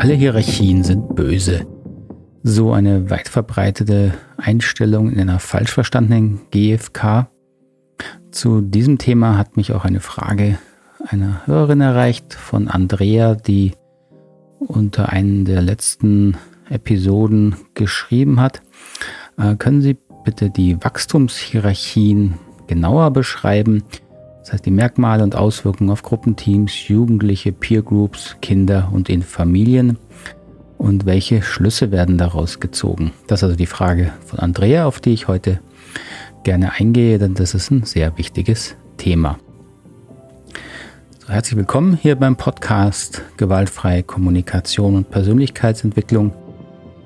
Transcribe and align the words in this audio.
Alle 0.00 0.14
Hierarchien 0.14 0.82
sind 0.82 1.14
böse. 1.14 1.66
So 2.42 2.72
eine 2.72 3.10
weit 3.10 3.28
verbreitete 3.28 4.14
Einstellung 4.38 5.12
in 5.12 5.20
einer 5.20 5.38
falsch 5.38 5.72
verstandenen 5.72 6.40
GfK. 6.50 7.28
Zu 8.30 8.62
diesem 8.62 8.96
Thema 8.96 9.36
hat 9.36 9.58
mich 9.58 9.74
auch 9.74 9.84
eine 9.84 10.00
Frage 10.00 10.56
einer 11.06 11.46
Hörerin 11.46 11.82
erreicht 11.82 12.32
von 12.32 12.68
Andrea, 12.68 13.34
die 13.34 13.72
unter 14.58 15.10
einen 15.10 15.44
der 15.44 15.60
letzten 15.60 16.38
Episoden 16.70 17.56
geschrieben 17.74 18.40
hat. 18.40 18.62
Äh, 19.36 19.56
können 19.56 19.82
Sie 19.82 19.98
bitte 20.24 20.48
die 20.48 20.82
Wachstumshierarchien 20.82 22.38
genauer 22.68 23.10
beschreiben? 23.10 23.82
Das 24.40 24.54
heißt, 24.54 24.66
die 24.66 24.70
Merkmale 24.70 25.22
und 25.22 25.36
Auswirkungen 25.36 25.90
auf 25.90 26.02
Gruppenteams, 26.02 26.88
Jugendliche, 26.88 27.52
Peergroups, 27.52 28.36
Kinder 28.40 28.90
und 28.92 29.08
in 29.08 29.22
Familien. 29.22 29.98
Und 30.78 31.04
welche 31.04 31.42
Schlüsse 31.42 31.90
werden 31.90 32.16
daraus 32.16 32.58
gezogen? 32.58 33.12
Das 33.26 33.40
ist 33.40 33.44
also 33.44 33.56
die 33.56 33.66
Frage 33.66 34.12
von 34.24 34.38
Andrea, 34.38 34.86
auf 34.86 34.98
die 34.98 35.12
ich 35.12 35.28
heute 35.28 35.60
gerne 36.42 36.72
eingehe, 36.72 37.18
denn 37.18 37.34
das 37.34 37.52
ist 37.54 37.70
ein 37.70 37.84
sehr 37.84 38.16
wichtiges 38.16 38.76
Thema. 38.96 39.38
So, 41.18 41.28
herzlich 41.28 41.58
willkommen 41.58 41.98
hier 42.00 42.16
beim 42.16 42.36
Podcast 42.36 43.22
Gewaltfreie 43.36 44.02
Kommunikation 44.02 44.96
und 44.96 45.10
Persönlichkeitsentwicklung. 45.10 46.32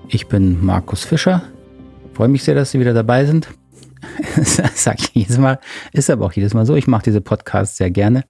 Ich 0.08 0.28
bin 0.28 0.64
Markus 0.64 1.02
Fischer. 1.02 1.42
freue 2.12 2.28
mich 2.28 2.44
sehr, 2.44 2.54
dass 2.54 2.70
Sie 2.70 2.78
wieder 2.78 2.94
dabei 2.94 3.24
sind. 3.24 3.48
sage 4.42 4.98
ich 5.00 5.14
jedes 5.14 5.38
Mal, 5.38 5.58
ist 5.92 6.10
aber 6.10 6.26
auch 6.26 6.32
jedes 6.32 6.54
Mal 6.54 6.66
so. 6.66 6.74
Ich 6.76 6.86
mache 6.86 7.04
diese 7.04 7.20
Podcasts 7.20 7.76
sehr 7.76 7.90
gerne. 7.90 8.24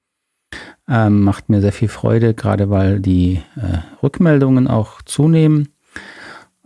Ähm, 0.88 1.22
macht 1.22 1.48
mir 1.48 1.60
sehr 1.60 1.72
viel 1.72 1.88
Freude, 1.88 2.34
gerade 2.34 2.70
weil 2.70 3.00
die 3.00 3.42
äh, 3.56 3.78
Rückmeldungen 4.02 4.68
auch 4.68 5.02
zunehmen. 5.02 5.68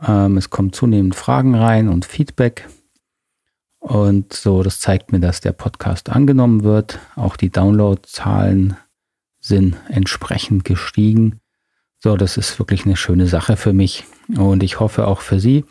Ähm, 0.06 0.36
es 0.36 0.50
kommen 0.50 0.72
zunehmend 0.72 1.14
Fragen 1.14 1.54
rein 1.54 1.88
und 1.88 2.04
Feedback. 2.04 2.68
Und 3.78 4.32
so, 4.32 4.62
das 4.62 4.80
zeigt 4.80 5.12
mir, 5.12 5.20
dass 5.20 5.40
der 5.40 5.52
Podcast 5.52 6.10
angenommen 6.10 6.64
wird. 6.64 6.98
Auch 7.14 7.36
die 7.36 7.50
Downloadzahlen 7.50 8.76
sind 9.40 9.76
entsprechend 9.88 10.64
gestiegen. 10.64 11.40
So, 12.00 12.16
das 12.16 12.36
ist 12.36 12.58
wirklich 12.58 12.84
eine 12.84 12.96
schöne 12.96 13.26
Sache 13.26 13.56
für 13.56 13.72
mich 13.72 14.04
und 14.36 14.62
ich 14.62 14.78
hoffe 14.78 15.06
auch 15.06 15.20
für 15.20 15.40
Sie. 15.40 15.64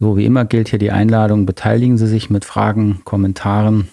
So 0.00 0.16
wie 0.16 0.24
immer 0.24 0.46
gilt 0.46 0.70
hier 0.70 0.78
die 0.78 0.90
Einladung, 0.90 1.44
beteiligen 1.44 1.98
Sie 1.98 2.06
sich 2.06 2.30
mit 2.30 2.46
Fragen, 2.46 3.02
Kommentaren. 3.04 3.90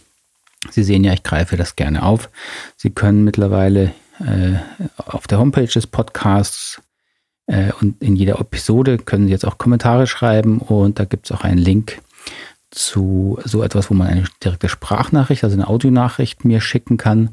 Sie 0.71 0.83
sehen 0.83 1.03
ja, 1.03 1.11
ich 1.11 1.21
greife 1.21 1.57
das 1.57 1.75
gerne 1.75 2.03
auf. 2.03 2.29
Sie 2.77 2.91
können 2.91 3.25
mittlerweile 3.25 3.91
äh, 4.19 4.53
auf 4.95 5.27
der 5.27 5.37
Homepage 5.37 5.67
des 5.67 5.85
Podcasts 5.85 6.81
äh, 7.47 7.73
und 7.81 8.01
in 8.01 8.15
jeder 8.15 8.39
Episode 8.39 8.97
können 8.97 9.25
Sie 9.25 9.33
jetzt 9.33 9.45
auch 9.45 9.57
Kommentare 9.57 10.07
schreiben 10.07 10.59
und 10.59 10.97
da 10.97 11.03
gibt 11.03 11.25
es 11.25 11.37
auch 11.37 11.43
einen 11.43 11.57
Link 11.57 12.01
zu 12.71 13.37
so 13.43 13.61
etwas, 13.61 13.89
wo 13.89 13.93
man 13.93 14.07
eine 14.07 14.23
direkte 14.41 14.69
Sprachnachricht, 14.69 15.43
also 15.43 15.55
eine 15.55 15.67
Audionachricht 15.67 16.45
mir 16.45 16.61
schicken 16.61 16.95
kann. 16.95 17.31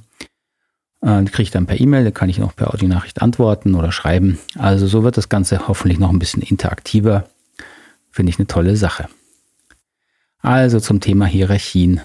Äh, 1.00 1.22
die 1.22 1.30
kriege 1.30 1.44
ich 1.44 1.50
dann 1.52 1.66
per 1.66 1.80
E-Mail, 1.80 2.02
da 2.02 2.10
kann 2.10 2.28
ich 2.28 2.38
noch 2.38 2.56
per 2.56 2.74
Audionachricht 2.74 3.22
antworten 3.22 3.76
oder 3.76 3.92
schreiben. 3.92 4.40
Also 4.58 4.88
so 4.88 5.04
wird 5.04 5.16
das 5.16 5.28
Ganze 5.28 5.68
hoffentlich 5.68 6.00
noch 6.00 6.10
ein 6.10 6.18
bisschen 6.18 6.42
interaktiver 6.42 7.28
Finde 8.14 8.30
ich 8.30 8.38
eine 8.38 8.46
tolle 8.46 8.76
Sache. 8.76 9.08
Also 10.38 10.78
zum 10.78 11.00
Thema 11.00 11.26
Hierarchien. 11.26 12.00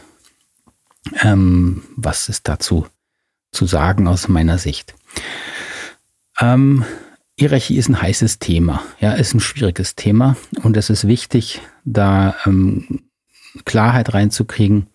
Ähm, 1.21 1.83
was 1.95 2.29
ist 2.29 2.47
dazu 2.47 2.87
zu 3.51 3.67
sagen 3.67 4.07
aus 4.07 4.27
meiner 4.27 4.57
Sicht? 4.57 4.95
Ähm, 6.39 6.83
Hierarchie 7.37 7.77
ist 7.77 7.89
ein 7.89 8.01
heißes 8.01 8.39
Thema, 8.39 8.81
ja, 8.99 9.13
ist 9.13 9.35
ein 9.35 9.39
schwieriges 9.39 9.93
Thema 9.93 10.35
und 10.63 10.77
es 10.77 10.89
ist 10.89 11.05
wichtig, 11.05 11.61
da 11.85 12.35
ähm, 12.43 13.01
Klarheit 13.65 14.11
reinzukriegen, 14.15 14.87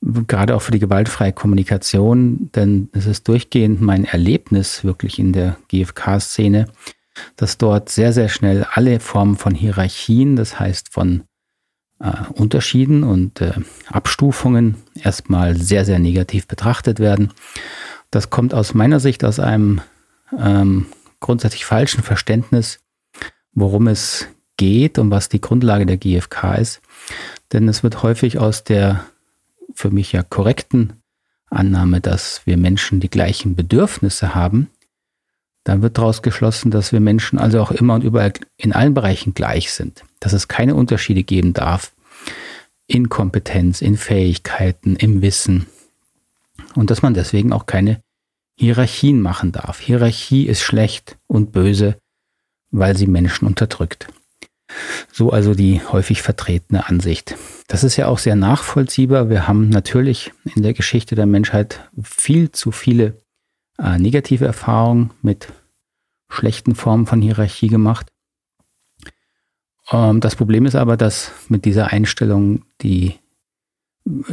gerade 0.00 0.56
auch 0.56 0.62
für 0.62 0.72
die 0.72 0.78
gewaltfreie 0.78 1.34
Kommunikation, 1.34 2.50
denn 2.52 2.88
es 2.92 3.04
ist 3.04 3.28
durchgehend 3.28 3.82
mein 3.82 4.06
Erlebnis 4.06 4.82
wirklich 4.82 5.18
in 5.18 5.34
der 5.34 5.58
GFK-Szene, 5.68 6.68
dass 7.36 7.58
dort 7.58 7.88
sehr, 7.88 8.12
sehr 8.12 8.28
schnell 8.28 8.66
alle 8.72 9.00
Formen 9.00 9.36
von 9.36 9.54
Hierarchien, 9.54 10.36
das 10.36 10.58
heißt 10.58 10.92
von 10.92 11.24
äh, 12.00 12.12
Unterschieden 12.34 13.04
und 13.04 13.40
äh, 13.40 13.52
Abstufungen, 13.86 14.76
erstmal 14.94 15.56
sehr, 15.56 15.84
sehr 15.84 15.98
negativ 15.98 16.46
betrachtet 16.46 17.00
werden. 17.00 17.32
Das 18.10 18.30
kommt 18.30 18.54
aus 18.54 18.74
meiner 18.74 19.00
Sicht 19.00 19.24
aus 19.24 19.38
einem 19.40 19.80
ähm, 20.38 20.86
grundsätzlich 21.20 21.64
falschen 21.64 22.02
Verständnis, 22.02 22.80
worum 23.52 23.88
es 23.88 24.26
geht 24.56 24.98
und 24.98 25.10
was 25.10 25.28
die 25.28 25.40
Grundlage 25.40 25.86
der 25.86 25.96
GfK 25.96 26.54
ist. 26.54 26.80
Denn 27.52 27.68
es 27.68 27.82
wird 27.82 28.02
häufig 28.02 28.38
aus 28.38 28.64
der 28.64 29.04
für 29.74 29.90
mich 29.90 30.12
ja 30.12 30.22
korrekten 30.22 30.94
Annahme, 31.50 32.00
dass 32.00 32.42
wir 32.44 32.56
Menschen 32.56 33.00
die 33.00 33.10
gleichen 33.10 33.54
Bedürfnisse 33.54 34.34
haben, 34.34 34.68
dann 35.68 35.82
wird 35.82 35.98
daraus 35.98 36.22
geschlossen, 36.22 36.70
dass 36.70 36.92
wir 36.92 37.00
Menschen 37.00 37.38
also 37.38 37.60
auch 37.60 37.70
immer 37.70 37.94
und 37.94 38.02
überall 38.02 38.32
in 38.56 38.72
allen 38.72 38.94
Bereichen 38.94 39.34
gleich 39.34 39.70
sind, 39.70 40.02
dass 40.18 40.32
es 40.32 40.48
keine 40.48 40.74
Unterschiede 40.74 41.22
geben 41.22 41.52
darf 41.52 41.92
in 42.86 43.10
Kompetenz, 43.10 43.82
in 43.82 43.98
Fähigkeiten, 43.98 44.96
im 44.96 45.20
Wissen 45.20 45.66
und 46.74 46.90
dass 46.90 47.02
man 47.02 47.12
deswegen 47.12 47.52
auch 47.52 47.66
keine 47.66 48.00
Hierarchien 48.56 49.20
machen 49.20 49.52
darf. 49.52 49.78
Hierarchie 49.78 50.46
ist 50.46 50.62
schlecht 50.62 51.18
und 51.26 51.52
böse, 51.52 51.98
weil 52.70 52.96
sie 52.96 53.06
Menschen 53.06 53.46
unterdrückt. 53.46 54.08
So 55.12 55.30
also 55.30 55.54
die 55.54 55.82
häufig 55.82 56.22
vertretene 56.22 56.88
Ansicht. 56.88 57.36
Das 57.66 57.84
ist 57.84 57.96
ja 57.96 58.06
auch 58.06 58.18
sehr 58.18 58.36
nachvollziehbar. 58.36 59.28
Wir 59.28 59.46
haben 59.46 59.68
natürlich 59.68 60.32
in 60.54 60.62
der 60.62 60.72
Geschichte 60.72 61.14
der 61.14 61.26
Menschheit 61.26 61.90
viel 62.02 62.52
zu 62.52 62.72
viele 62.72 63.20
äh, 63.78 63.98
negative 63.98 64.46
Erfahrungen 64.46 65.10
mit 65.20 65.48
schlechten 66.28 66.74
Formen 66.74 67.06
von 67.06 67.22
Hierarchie 67.22 67.68
gemacht. 67.68 68.12
Ähm, 69.90 70.20
das 70.20 70.36
Problem 70.36 70.66
ist 70.66 70.74
aber, 70.74 70.96
dass 70.96 71.32
mit 71.48 71.64
dieser 71.64 71.88
Einstellung, 71.88 72.64
die 72.82 73.14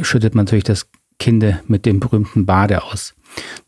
schüttet 0.02 0.34
man 0.34 0.44
natürlich 0.44 0.64
das 0.64 0.88
Kinder 1.18 1.60
mit 1.66 1.86
dem 1.86 2.00
berühmten 2.00 2.46
Bade 2.46 2.82
aus. 2.84 3.14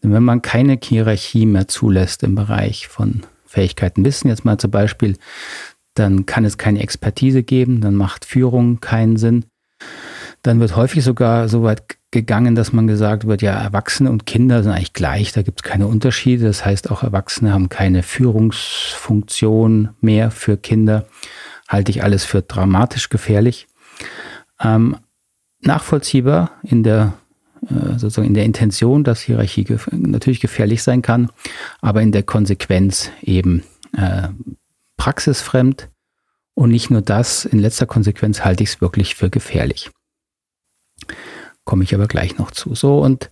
Denn 0.03 0.13
wenn 0.13 0.23
man 0.23 0.43
keine 0.43 0.79
Hierarchie 0.83 1.47
mehr 1.47 1.69
zulässt 1.69 2.23
im 2.23 2.35
Bereich 2.35 2.89
von 2.89 3.23
Fähigkeiten, 3.47 4.05
Wissen, 4.05 4.29
jetzt 4.29 4.45
mal 4.45 4.59
zum 4.59 4.71
Beispiel, 4.71 5.17
dann 5.95 6.27
kann 6.27 6.45
es 6.45 6.59
keine 6.59 6.81
Expertise 6.81 7.43
geben, 7.43 7.81
dann 7.81 7.95
macht 7.95 8.25
Führung 8.25 8.81
keinen 8.81 9.17
Sinn. 9.17 9.47
Dann 10.43 10.61
wird 10.61 10.77
häufig 10.77 11.03
sogar 11.03 11.49
so 11.49 11.63
weit 11.63 11.98
gegangen, 12.11 12.55
dass 12.55 12.73
man 12.73 12.87
gesagt 12.87 13.27
wird, 13.27 13.43
ja, 13.43 13.53
Erwachsene 13.53 14.11
und 14.11 14.25
Kinder 14.25 14.63
sind 14.63 14.73
eigentlich 14.73 14.95
gleich, 14.95 15.33
da 15.33 15.43
gibt 15.43 15.61
es 15.61 15.63
keine 15.63 15.87
Unterschiede. 15.87 16.47
Das 16.47 16.65
heißt, 16.65 16.91
auch 16.91 17.03
Erwachsene 17.03 17.53
haben 17.53 17.69
keine 17.69 18.03
Führungsfunktion 18.03 19.91
mehr 20.01 20.31
für 20.31 20.57
Kinder. 20.57 21.07
Halte 21.69 21.91
ich 21.91 22.03
alles 22.03 22.25
für 22.25 22.41
dramatisch 22.41 23.11
gefährlich. 23.11 23.67
Ähm, 24.61 24.97
nachvollziehbar 25.61 26.53
in 26.63 26.83
der 26.83 27.13
äh, 27.69 27.99
sozusagen 27.99 28.29
in 28.29 28.35
der 28.35 28.45
Intention, 28.45 29.05
dass 29.05 29.21
Hierarchie 29.21 29.65
gef 29.65 29.89
natürlich 29.93 30.41
gefährlich 30.41 30.83
sein 30.83 31.03
kann, 31.03 31.31
aber 31.81 32.01
in 32.01 32.13
der 32.13 32.23
Konsequenz 32.23 33.11
eben 33.21 33.65
äh, 33.97 34.29
praxisfremd. 34.97 35.91
Und 36.55 36.71
nicht 36.71 36.91
nur 36.91 37.03
das, 37.03 37.45
in 37.45 37.59
letzter 37.59 37.87
Konsequenz 37.87 38.45
halte 38.45 38.65
ich 38.65 38.71
es 38.71 38.81
wirklich 38.81 39.15
für 39.15 39.31
gefährlich 39.31 39.91
komme 41.69 41.85
ich 41.85 41.95
aber 41.95 42.07
gleich 42.07 42.39
noch 42.39 42.51
zu. 42.51 42.75
So, 42.75 42.99
und 42.99 43.31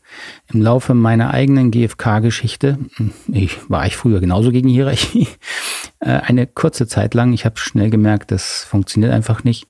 im 0.53 0.61
Laufe 0.61 0.93
meiner 0.93 1.33
eigenen 1.33 1.71
GfK-Geschichte, 1.71 2.79
ich, 3.33 3.59
war 3.71 3.87
ich 3.87 3.97
früher 3.97 4.21
genauso 4.21 4.53
gegen 4.53 4.69
Hierarchie, 4.69 5.27
äh, 6.01 6.11
eine 6.11 6.47
kurze 6.47 6.87
Zeit 6.87 7.15
lang, 7.15 7.33
ich 7.33 7.47
habe 7.47 7.59
schnell 7.59 7.89
gemerkt, 7.89 8.31
das 8.31 8.63
funktioniert 8.65 9.15
einfach 9.15 9.43
nicht. 9.43 9.67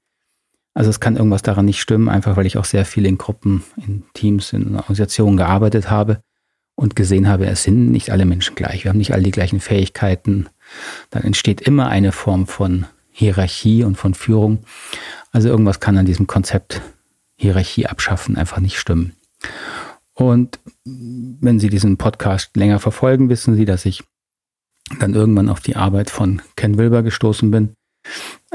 Also 0.74 0.90
es 0.90 0.98
kann 0.98 1.14
irgendwas 1.14 1.42
daran 1.42 1.64
nicht 1.64 1.80
stimmen, 1.80 2.08
einfach 2.08 2.36
weil 2.36 2.44
ich 2.44 2.58
auch 2.58 2.64
sehr 2.64 2.84
viel 2.84 3.06
in 3.06 3.18
Gruppen, 3.18 3.62
in 3.76 4.02
Teams, 4.14 4.52
in 4.52 4.74
Organisationen 4.74 5.36
gearbeitet 5.36 5.88
habe 5.88 6.20
und 6.74 6.96
gesehen 6.96 7.28
habe, 7.28 7.46
es 7.46 7.62
sind 7.62 7.92
nicht 7.92 8.10
alle 8.10 8.24
Menschen 8.24 8.56
gleich, 8.56 8.82
wir 8.82 8.88
haben 8.88 8.98
nicht 8.98 9.12
alle 9.12 9.22
die 9.22 9.30
gleichen 9.30 9.60
Fähigkeiten. 9.60 10.48
Dann 11.10 11.22
entsteht 11.22 11.60
immer 11.60 11.86
eine 11.86 12.10
Form 12.10 12.48
von 12.48 12.86
Hierarchie 13.12 13.84
und 13.84 13.94
von 13.94 14.12
Führung. 14.12 14.64
Also 15.30 15.48
irgendwas 15.48 15.78
kann 15.78 15.96
an 15.96 16.04
diesem 16.04 16.26
Konzept 16.26 16.82
Hierarchie 17.36 17.86
abschaffen 17.86 18.36
einfach 18.36 18.60
nicht 18.60 18.78
stimmen. 18.78 19.14
Und 20.14 20.58
wenn 20.84 21.60
Sie 21.60 21.68
diesen 21.68 21.98
Podcast 21.98 22.56
länger 22.56 22.78
verfolgen, 22.78 23.28
wissen 23.28 23.54
Sie, 23.54 23.66
dass 23.66 23.84
ich 23.84 24.02
dann 24.98 25.14
irgendwann 25.14 25.48
auf 25.48 25.60
die 25.60 25.76
Arbeit 25.76 26.10
von 26.10 26.40
Ken 26.56 26.78
Wilber 26.78 27.02
gestoßen 27.02 27.50
bin, 27.50 27.74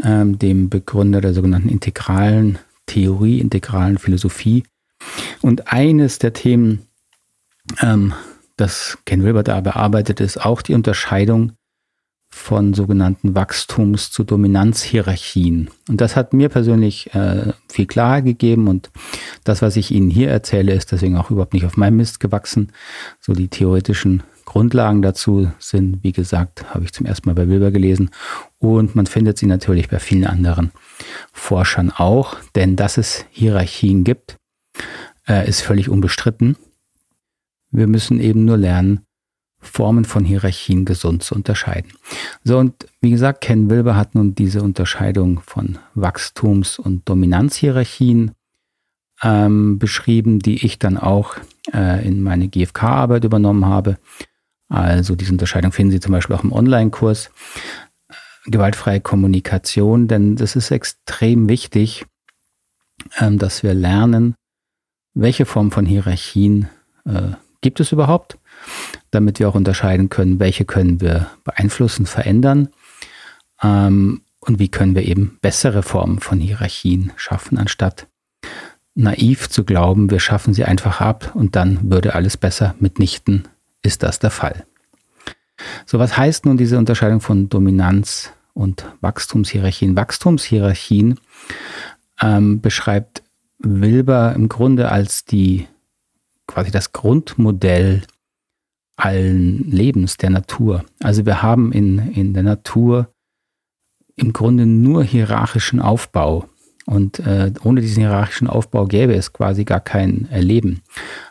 ähm, 0.04 0.40
dem 0.40 0.70
Begründer 0.70 1.22
der 1.22 1.34
sogenannten 1.34 1.70
integralen 1.70 2.58
Theorie, 2.88 3.40
integralen 3.40 3.98
Philosophie. 3.98 4.64
Und 5.42 5.72
eines 5.72 6.20
der 6.20 6.34
Themen, 6.34 6.88
ähm, 7.80 8.14
das 8.58 8.98
Ken 9.06 9.24
Wilber 9.24 9.44
da 9.44 9.62
bearbeitet, 9.62 10.20
ist 10.20 10.44
auch 10.44 10.62
die 10.62 10.74
Unterscheidung 10.74 11.54
von 12.34 12.74
sogenannten 12.74 13.36
Wachstums- 13.36 14.10
zu 14.10 14.24
Dominanzhierarchien. 14.24 15.70
Und 15.90 16.02
das 16.02 16.16
hat 16.16 16.34
mir 16.34 16.50
persönlich 16.50 17.14
äh, 17.14 17.54
viel 17.70 17.86
Klarheit 17.86 18.26
gegeben 18.26 18.68
und 18.68 18.90
das, 19.44 19.62
was 19.62 19.76
ich 19.76 19.92
Ihnen 19.92 20.10
hier 20.10 20.30
erzähle, 20.30 20.74
ist 20.74 20.92
deswegen 20.92 21.18
auch 21.18 21.30
überhaupt 21.30 21.54
nicht 21.54 21.66
auf 21.66 21.78
meinem 21.78 21.98
Mist 21.98 22.20
gewachsen. 22.20 22.72
So 23.20 23.34
die 23.34 23.50
theoretischen 23.50 24.24
Grundlagen 24.46 25.02
dazu 25.02 25.52
sind, 25.60 26.04
wie 26.04 26.12
gesagt, 26.12 26.74
habe 26.74 26.84
ich 26.84 26.94
zum 26.94 27.06
ersten 27.06 27.30
Mal 27.30 27.36
bei 27.36 27.48
Wilber 27.48 27.72
gelesen 27.72 28.10
und 28.58 28.96
man 28.96 29.06
findet 29.06 29.38
sie 29.38 29.46
natürlich 29.46 29.90
bei 29.90 30.00
vielen 30.00 30.26
anderen 30.26 30.72
Forschern 31.32 31.92
auch, 31.92 32.38
denn 32.56 32.76
dass 32.76 32.98
es 32.98 33.26
Hierarchien 33.30 34.04
gibt, 34.04 34.38
äh, 35.28 35.48
ist 35.48 35.62
völlig 35.62 35.90
unbestritten. 35.90 36.58
Wir 37.72 37.88
müssen 37.88 38.20
eben 38.20 38.46
nur 38.46 38.58
lernen, 38.58 39.06
Formen 39.62 40.06
von 40.06 40.26
Hierarchien 40.26 40.86
gesund 40.86 41.24
zu 41.24 41.36
unterscheiden. 41.36 41.92
So, 42.44 42.58
und 42.58 42.88
wie 43.00 43.12
gesagt, 43.12 43.42
Ken 43.42 43.70
Wilber 43.70 43.96
hat 43.96 44.16
nun 44.16 44.36
diese 44.36 44.62
Unterscheidung 44.64 45.42
von 45.46 45.78
Wachstums- 45.94 46.80
und 46.80 47.08
Dominanzhierarchien 47.08 48.32
ähm, 49.22 49.78
beschrieben, 49.78 50.40
die 50.40 50.66
ich 50.66 50.80
dann 50.80 50.98
auch 50.98 51.36
äh, 51.74 52.06
in 52.06 52.24
meine 52.24 52.48
GFK-Arbeit 52.48 53.24
übernommen 53.24 53.66
habe. 53.66 53.98
Also 54.68 55.16
diese 55.16 55.32
Unterscheidung 55.32 55.72
finden 55.72 55.92
Sie 55.92 56.00
zum 56.00 56.12
Beispiel 56.12 56.36
auch 56.36 56.44
im 56.44 56.54
Online-Kurs. 56.54 57.30
Gewaltfreie 58.46 59.02
Kommunikation, 59.02 60.08
denn 60.08 60.36
das 60.36 60.56
ist 60.56 60.72
extrem 60.72 61.48
wichtig, 61.48 62.06
ähm, 63.20 63.38
dass 63.38 63.62
wir 63.62 63.76
lernen, 63.76 64.34
welche 65.14 65.46
Form 65.46 65.72
von 65.72 65.86
Hierarchien 65.86 66.68
äh, 67.06 67.34
gibt 67.62 67.80
es 67.80 67.92
überhaupt 67.92 68.40
damit 69.12 69.40
wir 69.40 69.50
auch 69.50 69.56
unterscheiden 69.56 70.10
können, 70.10 70.40
welche 70.40 70.66
können 70.66 71.02
wir 71.02 71.28
beeinflussen, 71.44 72.06
verändern 72.06 72.70
ähm, 73.62 74.22
und 74.40 74.60
wie 74.60 74.70
können 74.70 74.96
wir 74.96 75.04
eben 75.04 75.38
bessere 75.42 75.84
Formen 75.84 76.20
von 76.20 76.40
Hierarchien 76.40 77.12
schaffen, 77.16 77.58
anstatt 77.58 78.08
naiv 78.96 79.50
zu 79.50 79.64
glauben, 79.64 80.10
wir 80.10 80.20
schaffen 80.20 80.54
sie 80.54 80.66
einfach 80.66 81.02
ab 81.02 81.32
und 81.34 81.56
dann 81.56 81.92
würde 81.92 82.16
alles 82.16 82.38
besser. 82.38 82.76
Mitnichten 82.80 83.48
ist 83.84 84.04
das 84.04 84.20
der 84.20 84.32
Fall. 84.32 84.66
So, 85.86 86.00
was 86.00 86.18
heißt 86.18 86.46
nun 86.46 86.58
diese 86.58 86.78
Unterscheidung 86.78 87.22
von 87.22 87.50
Dominanz 87.50 88.32
und 88.54 88.86
Wachstumshierarchien? 89.02 89.96
Wachstumshierarchien 89.96 91.20
ähm, 92.22 92.62
beschreibt 92.62 93.24
Wilber 93.60 94.34
im 94.36 94.50
Grunde 94.50 94.90
als 94.90 95.24
die 95.26 95.68
quasi 96.48 96.72
das 96.72 96.92
Grundmodell 96.92 98.02
allen 99.02 99.70
Lebens, 99.70 100.18
der 100.18 100.30
Natur. 100.30 100.86
Also 101.02 101.26
wir 101.26 101.42
haben 101.42 101.72
in, 101.72 102.00
in 102.12 102.34
der 102.34 102.44
Natur 102.44 103.12
im 104.16 104.32
Grunde 104.32 104.66
nur 104.66 105.04
hierarchischen 105.04 105.80
Aufbau. 105.80 106.48
Und 106.86 107.20
äh, 107.20 107.52
ohne 107.64 107.82
diesen 107.82 108.02
hierarchischen 108.02 108.48
Aufbau 108.48 108.86
gäbe 108.86 109.16
es 109.16 109.34
quasi 109.34 109.66
gar 109.66 109.80
kein 109.80 110.28
Leben. 110.32 110.82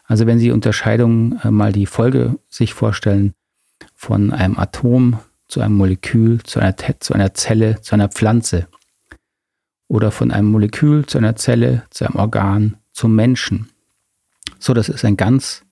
Also 0.05 0.27
wenn 0.27 0.39
Sie 0.39 0.51
Unterscheidungen 0.51 1.39
äh, 1.43 1.51
mal 1.51 1.73
die 1.73 1.87
Folge 1.87 2.39
sich 2.49 2.75
vorstellen 2.75 3.35
von 3.95 4.33
einem 4.33 4.59
Atom 4.59 5.19
zu 5.47 5.61
einem 5.61 5.77
Molekül, 5.77 6.43
zu 6.43 6.61
einer, 6.61 6.77
zu 6.77 7.15
einer 7.15 7.35
Zelle, 7.35 7.81
zu 7.81 7.95
einer 7.95 8.09
Pflanze. 8.09 8.69
Oder 9.89 10.11
von 10.11 10.31
einem 10.31 10.51
Molekül 10.51 11.07
zu 11.07 11.19
einer 11.19 11.37
Zelle, 11.37 11.83
zu 11.91 12.05
einem 12.05 12.17
Organ, 12.17 12.77
zum 12.93 13.15
Menschen. 13.15 13.69
So, 14.59 14.73
das 14.73 14.89
ist 14.89 15.05
ein 15.05 15.17
ganz 15.17 15.65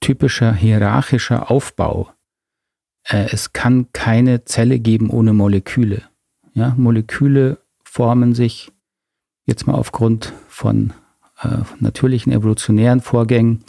typischer 0.00 0.52
hierarchischer 0.52 1.50
Aufbau. 1.50 2.12
Äh, 3.04 3.28
es 3.30 3.52
kann 3.52 3.92
keine 3.92 4.44
Zelle 4.44 4.78
geben 4.78 5.10
ohne 5.10 5.32
Moleküle. 5.32 6.02
Ja, 6.54 6.74
Moleküle 6.76 7.58
formen 7.84 8.34
sich 8.34 8.72
jetzt 9.46 9.66
mal 9.66 9.74
aufgrund 9.74 10.32
von 10.48 10.92
äh, 11.42 11.58
natürlichen 11.80 12.32
evolutionären 12.32 13.00
Vorgängen 13.00 13.64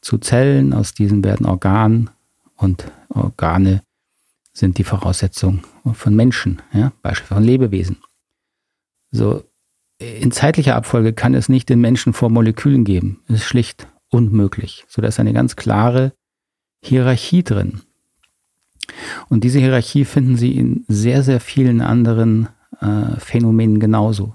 zu 0.00 0.18
Zellen. 0.18 0.72
Aus 0.72 0.94
diesen 0.94 1.24
werden 1.24 1.46
Organ 1.46 2.10
und 2.56 2.90
Organe 3.08 3.82
sind 4.52 4.78
die 4.78 4.84
Voraussetzung 4.84 5.62
von 5.92 6.14
Menschen, 6.16 6.62
ja, 6.72 6.92
beispielsweise 7.02 7.40
von 7.40 7.44
Lebewesen. 7.44 7.98
So, 9.10 9.44
in 9.98 10.32
zeitlicher 10.32 10.76
Abfolge 10.76 11.12
kann 11.12 11.34
es 11.34 11.48
nicht 11.48 11.68
den 11.68 11.80
Menschen 11.80 12.12
vor 12.12 12.30
Molekülen 12.30 12.84
geben. 12.84 13.20
Es 13.28 13.36
ist 13.36 13.44
schlicht 13.44 13.88
unmöglich. 14.10 14.84
So, 14.88 15.02
da 15.02 15.08
ist 15.08 15.20
eine 15.20 15.32
ganz 15.32 15.56
klare 15.56 16.12
Hierarchie 16.82 17.42
drin. 17.42 17.82
Und 19.28 19.44
diese 19.44 19.58
Hierarchie 19.58 20.04
finden 20.04 20.36
Sie 20.36 20.56
in 20.56 20.84
sehr, 20.88 21.22
sehr 21.22 21.40
vielen 21.40 21.80
anderen 21.80 22.48
äh, 22.80 23.18
Phänomenen 23.18 23.80
genauso. 23.80 24.34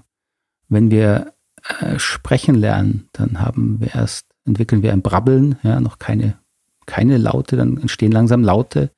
Wenn 0.68 0.90
wir 0.90 1.34
äh, 1.80 1.98
sprechen 1.98 2.54
lernen, 2.54 3.08
dann 3.12 3.40
haben 3.40 3.80
wir 3.80 3.94
erst, 3.94 4.26
entwickeln 4.44 4.82
wir 4.82 4.92
ein 4.92 5.02
Brabbeln, 5.02 5.56
ja, 5.62 5.80
noch 5.80 5.98
keine, 5.98 6.38
keine 6.86 7.18
Laute, 7.18 7.56
dann 7.56 7.78
entstehen 7.78 8.12
langsam 8.12 8.42
Laute. 8.42 8.90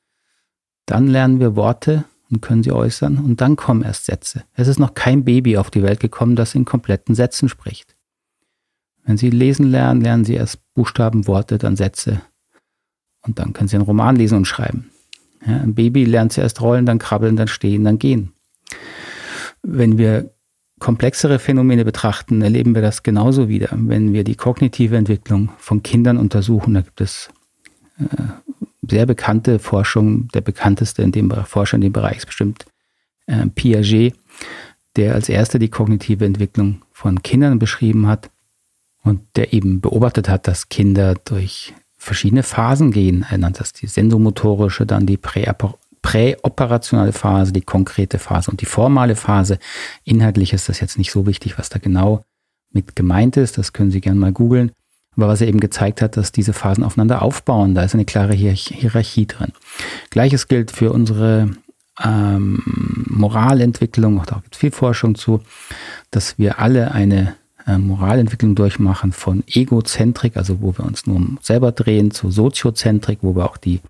Dann 0.84 1.06
lernen 1.08 1.40
wir 1.40 1.56
Worte 1.56 2.04
und 2.30 2.42
können 2.42 2.62
sie 2.62 2.72
äußern 2.72 3.18
und 3.18 3.40
dann 3.40 3.56
kommen 3.56 3.82
erst 3.82 4.06
Sätze. 4.06 4.44
Es 4.54 4.68
ist 4.68 4.78
noch 4.78 4.94
kein 4.94 5.24
Baby 5.24 5.56
auf 5.56 5.70
die 5.70 5.82
Welt 5.82 6.00
gekommen, 6.00 6.36
das 6.36 6.54
in 6.54 6.64
kompletten 6.64 7.14
Sätzen 7.14 7.48
spricht. 7.48 7.95
Wenn 9.06 9.16
Sie 9.16 9.30
lesen 9.30 9.70
lernen, 9.70 10.00
lernen 10.00 10.24
Sie 10.24 10.34
erst 10.34 10.58
Buchstaben, 10.74 11.26
Worte, 11.28 11.58
dann 11.58 11.76
Sätze. 11.76 12.20
Und 13.22 13.38
dann 13.38 13.52
können 13.52 13.68
Sie 13.68 13.76
einen 13.76 13.84
Roman 13.84 14.16
lesen 14.16 14.38
und 14.38 14.46
schreiben. 14.46 14.90
Ja, 15.46 15.60
ein 15.60 15.74
Baby 15.74 16.04
lernt 16.04 16.32
zuerst 16.32 16.60
rollen, 16.60 16.86
dann 16.86 16.98
krabbeln, 16.98 17.36
dann 17.36 17.48
stehen, 17.48 17.84
dann 17.84 17.98
gehen. 17.98 18.32
Wenn 19.62 19.96
wir 19.96 20.34
komplexere 20.80 21.38
Phänomene 21.38 21.84
betrachten, 21.84 22.42
erleben 22.42 22.74
wir 22.74 22.82
das 22.82 23.04
genauso 23.04 23.48
wieder. 23.48 23.68
Wenn 23.72 24.12
wir 24.12 24.24
die 24.24 24.34
kognitive 24.34 24.96
Entwicklung 24.96 25.50
von 25.58 25.82
Kindern 25.82 26.18
untersuchen, 26.18 26.74
da 26.74 26.80
gibt 26.80 27.00
es 27.00 27.30
äh, 27.98 28.04
sehr 28.88 29.06
bekannte 29.06 29.60
Forschung, 29.60 30.28
der 30.28 30.40
bekannteste 30.40 31.02
in 31.02 31.12
dem 31.12 31.30
Forscher 31.30 31.76
in 31.76 31.80
dem 31.80 31.92
Bereich 31.92 32.18
ist 32.18 32.26
bestimmt 32.26 32.66
äh, 33.26 33.46
Piaget, 33.46 34.14
der 34.96 35.14
als 35.14 35.28
erster 35.28 35.58
die 35.58 35.70
kognitive 35.70 36.24
Entwicklung 36.24 36.82
von 36.92 37.22
Kindern 37.22 37.58
beschrieben 37.58 38.06
hat 38.08 38.30
und 39.06 39.20
der 39.36 39.52
eben 39.52 39.80
beobachtet 39.80 40.28
hat, 40.28 40.48
dass 40.48 40.68
Kinder 40.68 41.14
durch 41.24 41.72
verschiedene 41.96 42.42
Phasen 42.42 42.90
gehen. 42.90 43.24
Er 43.30 43.38
nannte 43.38 43.60
das 43.60 43.72
die 43.72 43.86
sensomotorische, 43.86 44.84
dann 44.84 45.06
die 45.06 45.16
präoperationale 46.02 47.12
Phase, 47.12 47.52
die 47.52 47.60
konkrete 47.60 48.18
Phase 48.18 48.50
und 48.50 48.60
die 48.60 48.66
formale 48.66 49.14
Phase. 49.14 49.58
Inhaltlich 50.04 50.52
ist 50.52 50.68
das 50.68 50.80
jetzt 50.80 50.98
nicht 50.98 51.12
so 51.12 51.24
wichtig, 51.24 51.56
was 51.56 51.68
da 51.68 51.78
genau 51.78 52.24
mit 52.72 52.96
gemeint 52.96 53.36
ist. 53.36 53.58
Das 53.58 53.72
können 53.72 53.92
Sie 53.92 54.00
gerne 54.00 54.18
mal 54.18 54.32
googeln. 54.32 54.72
Aber 55.16 55.28
was 55.28 55.40
er 55.40 55.48
eben 55.48 55.60
gezeigt 55.60 56.02
hat, 56.02 56.16
dass 56.16 56.32
diese 56.32 56.52
Phasen 56.52 56.82
aufeinander 56.82 57.22
aufbauen, 57.22 57.74
da 57.74 57.84
ist 57.84 57.94
eine 57.94 58.04
klare 58.04 58.34
Hierarchie 58.34 59.26
drin. 59.26 59.52
Gleiches 60.10 60.48
gilt 60.48 60.72
für 60.72 60.92
unsere 60.92 61.52
ähm, 62.04 62.60
Moralentwicklung, 63.08 64.20
auch 64.20 64.26
da 64.26 64.40
gibt 64.42 64.56
es 64.56 64.60
viel 64.60 64.72
Forschung 64.72 65.14
zu, 65.14 65.40
dass 66.10 66.38
wir 66.38 66.58
alle 66.58 66.90
eine 66.90 67.36
äh, 67.66 67.78
Moralentwicklung 67.78 68.54
durchmachen 68.54 69.12
von 69.12 69.44
Egozentrik, 69.46 70.36
also 70.36 70.60
wo 70.60 70.76
wir 70.76 70.84
uns 70.84 71.06
nur 71.06 71.20
selber 71.40 71.72
drehen, 71.72 72.10
zu 72.10 72.30
Soziozentrik, 72.30 73.18
wo 73.22 73.34
wir 73.34 73.44
auch 73.44 73.56
die 73.56 73.80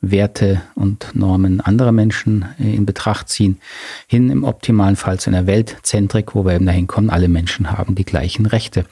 Werte 0.00 0.62
und 0.74 1.14
Normen 1.14 1.60
anderer 1.60 1.92
Menschen 1.92 2.44
äh, 2.60 2.74
in 2.74 2.86
Betracht 2.86 3.28
ziehen, 3.28 3.58
hin 4.06 4.30
im 4.30 4.44
optimalen 4.44 4.96
Fall 4.96 5.18
zu 5.18 5.30
einer 5.30 5.46
Weltzentrik, 5.46 6.34
wo 6.34 6.44
wir 6.44 6.54
eben 6.54 6.66
dahin 6.66 6.86
kommen, 6.86 7.10
alle 7.10 7.28
Menschen 7.28 7.72
haben 7.72 7.94
die 7.94 8.04
gleichen 8.04 8.46
Rechte. 8.46 8.84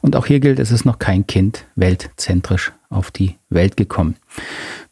Und 0.00 0.14
auch 0.16 0.26
hier 0.26 0.40
gilt, 0.40 0.58
es 0.58 0.70
ist 0.70 0.84
noch 0.84 0.98
kein 0.98 1.26
Kind 1.26 1.64
weltzentrisch 1.74 2.72
auf 2.90 3.10
die 3.10 3.36
Welt 3.48 3.76
gekommen. 3.76 4.16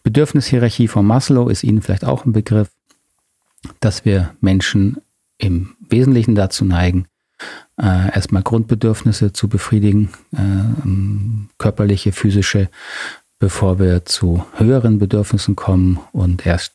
Bedürfnishierarchie 0.02 0.88
von 0.88 1.06
Maslow 1.06 1.48
ist 1.48 1.62
Ihnen 1.62 1.82
vielleicht 1.82 2.04
auch 2.04 2.24
ein 2.24 2.32
Begriff, 2.32 2.70
dass 3.80 4.04
wir 4.04 4.34
Menschen 4.40 4.96
im 5.38 5.76
Wesentlichen 5.88 6.34
dazu 6.34 6.64
neigen, 6.64 7.06
äh, 7.80 8.14
erstmal 8.14 8.42
Grundbedürfnisse 8.42 9.32
zu 9.32 9.48
befriedigen, 9.48 10.10
äh, 10.32 11.56
körperliche, 11.58 12.12
physische, 12.12 12.68
bevor 13.38 13.78
wir 13.78 14.04
zu 14.04 14.44
höheren 14.56 14.98
Bedürfnissen 14.98 15.56
kommen 15.56 16.00
und 16.12 16.46
erst 16.46 16.74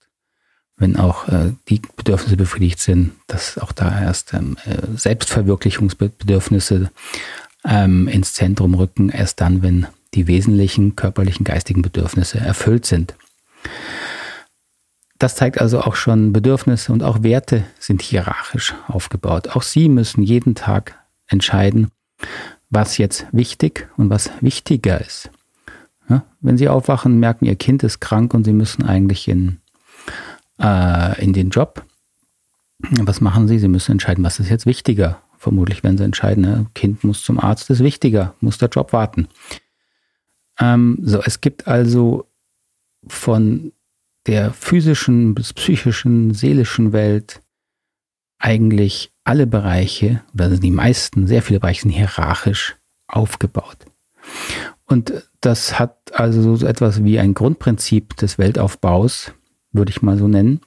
wenn 0.77 0.97
auch 0.97 1.27
äh, 1.27 1.53
die 1.69 1.81
Bedürfnisse 1.95 2.35
befriedigt 2.37 2.79
sind, 2.79 3.11
dass 3.27 3.57
auch 3.57 3.71
da 3.71 4.01
erst 4.01 4.33
ähm, 4.33 4.57
äh, 4.65 4.97
Selbstverwirklichungsbedürfnisse 4.97 6.91
ähm, 7.63 8.07
ins 8.07 8.33
Zentrum 8.33 8.73
rücken, 8.73 9.09
erst 9.09 9.41
dann, 9.41 9.63
wenn 9.63 9.87
die 10.13 10.27
wesentlichen 10.27 10.95
körperlichen, 10.95 11.45
geistigen 11.45 11.81
Bedürfnisse 11.81 12.39
erfüllt 12.39 12.85
sind. 12.85 13.15
Das 15.17 15.35
zeigt 15.35 15.61
also 15.61 15.81
auch 15.81 15.95
schon, 15.95 16.33
Bedürfnisse 16.33 16.91
und 16.91 17.01
auch 17.01 17.23
Werte 17.23 17.63
sind 17.79 18.01
hierarchisch 18.01 18.75
aufgebaut. 18.87 19.49
Auch 19.49 19.61
Sie 19.61 19.87
müssen 19.87 20.23
jeden 20.23 20.55
Tag 20.55 20.99
entscheiden, 21.27 21.89
was 22.69 22.97
jetzt 22.97 23.25
wichtig 23.31 23.87
und 23.95 24.09
was 24.09 24.29
wichtiger 24.41 24.99
ist. 24.99 25.29
Ja, 26.09 26.23
wenn 26.41 26.57
Sie 26.57 26.67
aufwachen, 26.67 27.19
merken, 27.19 27.45
Ihr 27.45 27.55
Kind 27.55 27.83
ist 27.83 27.99
krank 27.99 28.33
und 28.33 28.43
Sie 28.43 28.53
müssen 28.53 28.83
eigentlich 28.83 29.27
in 29.27 29.59
äh, 30.59 31.21
in 31.21 31.33
den 31.33 31.49
Job. 31.49 31.85
Was 32.79 33.21
machen 33.21 33.47
Sie? 33.47 33.59
Sie 33.59 33.67
müssen 33.67 33.93
entscheiden, 33.93 34.23
was 34.23 34.39
ist 34.39 34.49
jetzt 34.49 34.65
wichtiger. 34.65 35.21
Vermutlich 35.37 35.83
werden 35.83 35.97
Sie 35.97 36.03
entscheiden, 36.03 36.41
ne? 36.41 36.65
Kind 36.73 37.03
muss 37.03 37.23
zum 37.23 37.39
Arzt, 37.39 37.69
ist 37.69 37.83
wichtiger, 37.83 38.33
muss 38.41 38.57
der 38.57 38.69
Job 38.69 38.93
warten. 38.93 39.27
Ähm, 40.59 40.99
so, 41.01 41.21
es 41.21 41.41
gibt 41.41 41.67
also 41.67 42.27
von 43.07 43.71
der 44.27 44.53
physischen 44.53 45.35
bis 45.35 45.53
psychischen, 45.53 46.33
seelischen 46.33 46.93
Welt 46.93 47.41
eigentlich 48.39 49.11
alle 49.23 49.47
Bereiche, 49.47 50.21
oder 50.33 50.49
die 50.49 50.71
meisten, 50.71 51.27
sehr 51.27 51.41
viele 51.41 51.59
Bereiche 51.59 51.83
sind 51.83 51.91
hierarchisch 51.91 52.75
aufgebaut. 53.07 53.77
Und 54.85 55.13
das 55.41 55.79
hat 55.79 55.97
also 56.13 56.55
so 56.55 56.65
etwas 56.65 57.03
wie 57.03 57.19
ein 57.19 57.33
Grundprinzip 57.33 58.15
des 58.17 58.37
Weltaufbaus, 58.37 59.33
würde 59.71 59.89
ich 59.89 60.01
mal 60.01 60.17
so 60.17 60.27
nennen. 60.27 60.61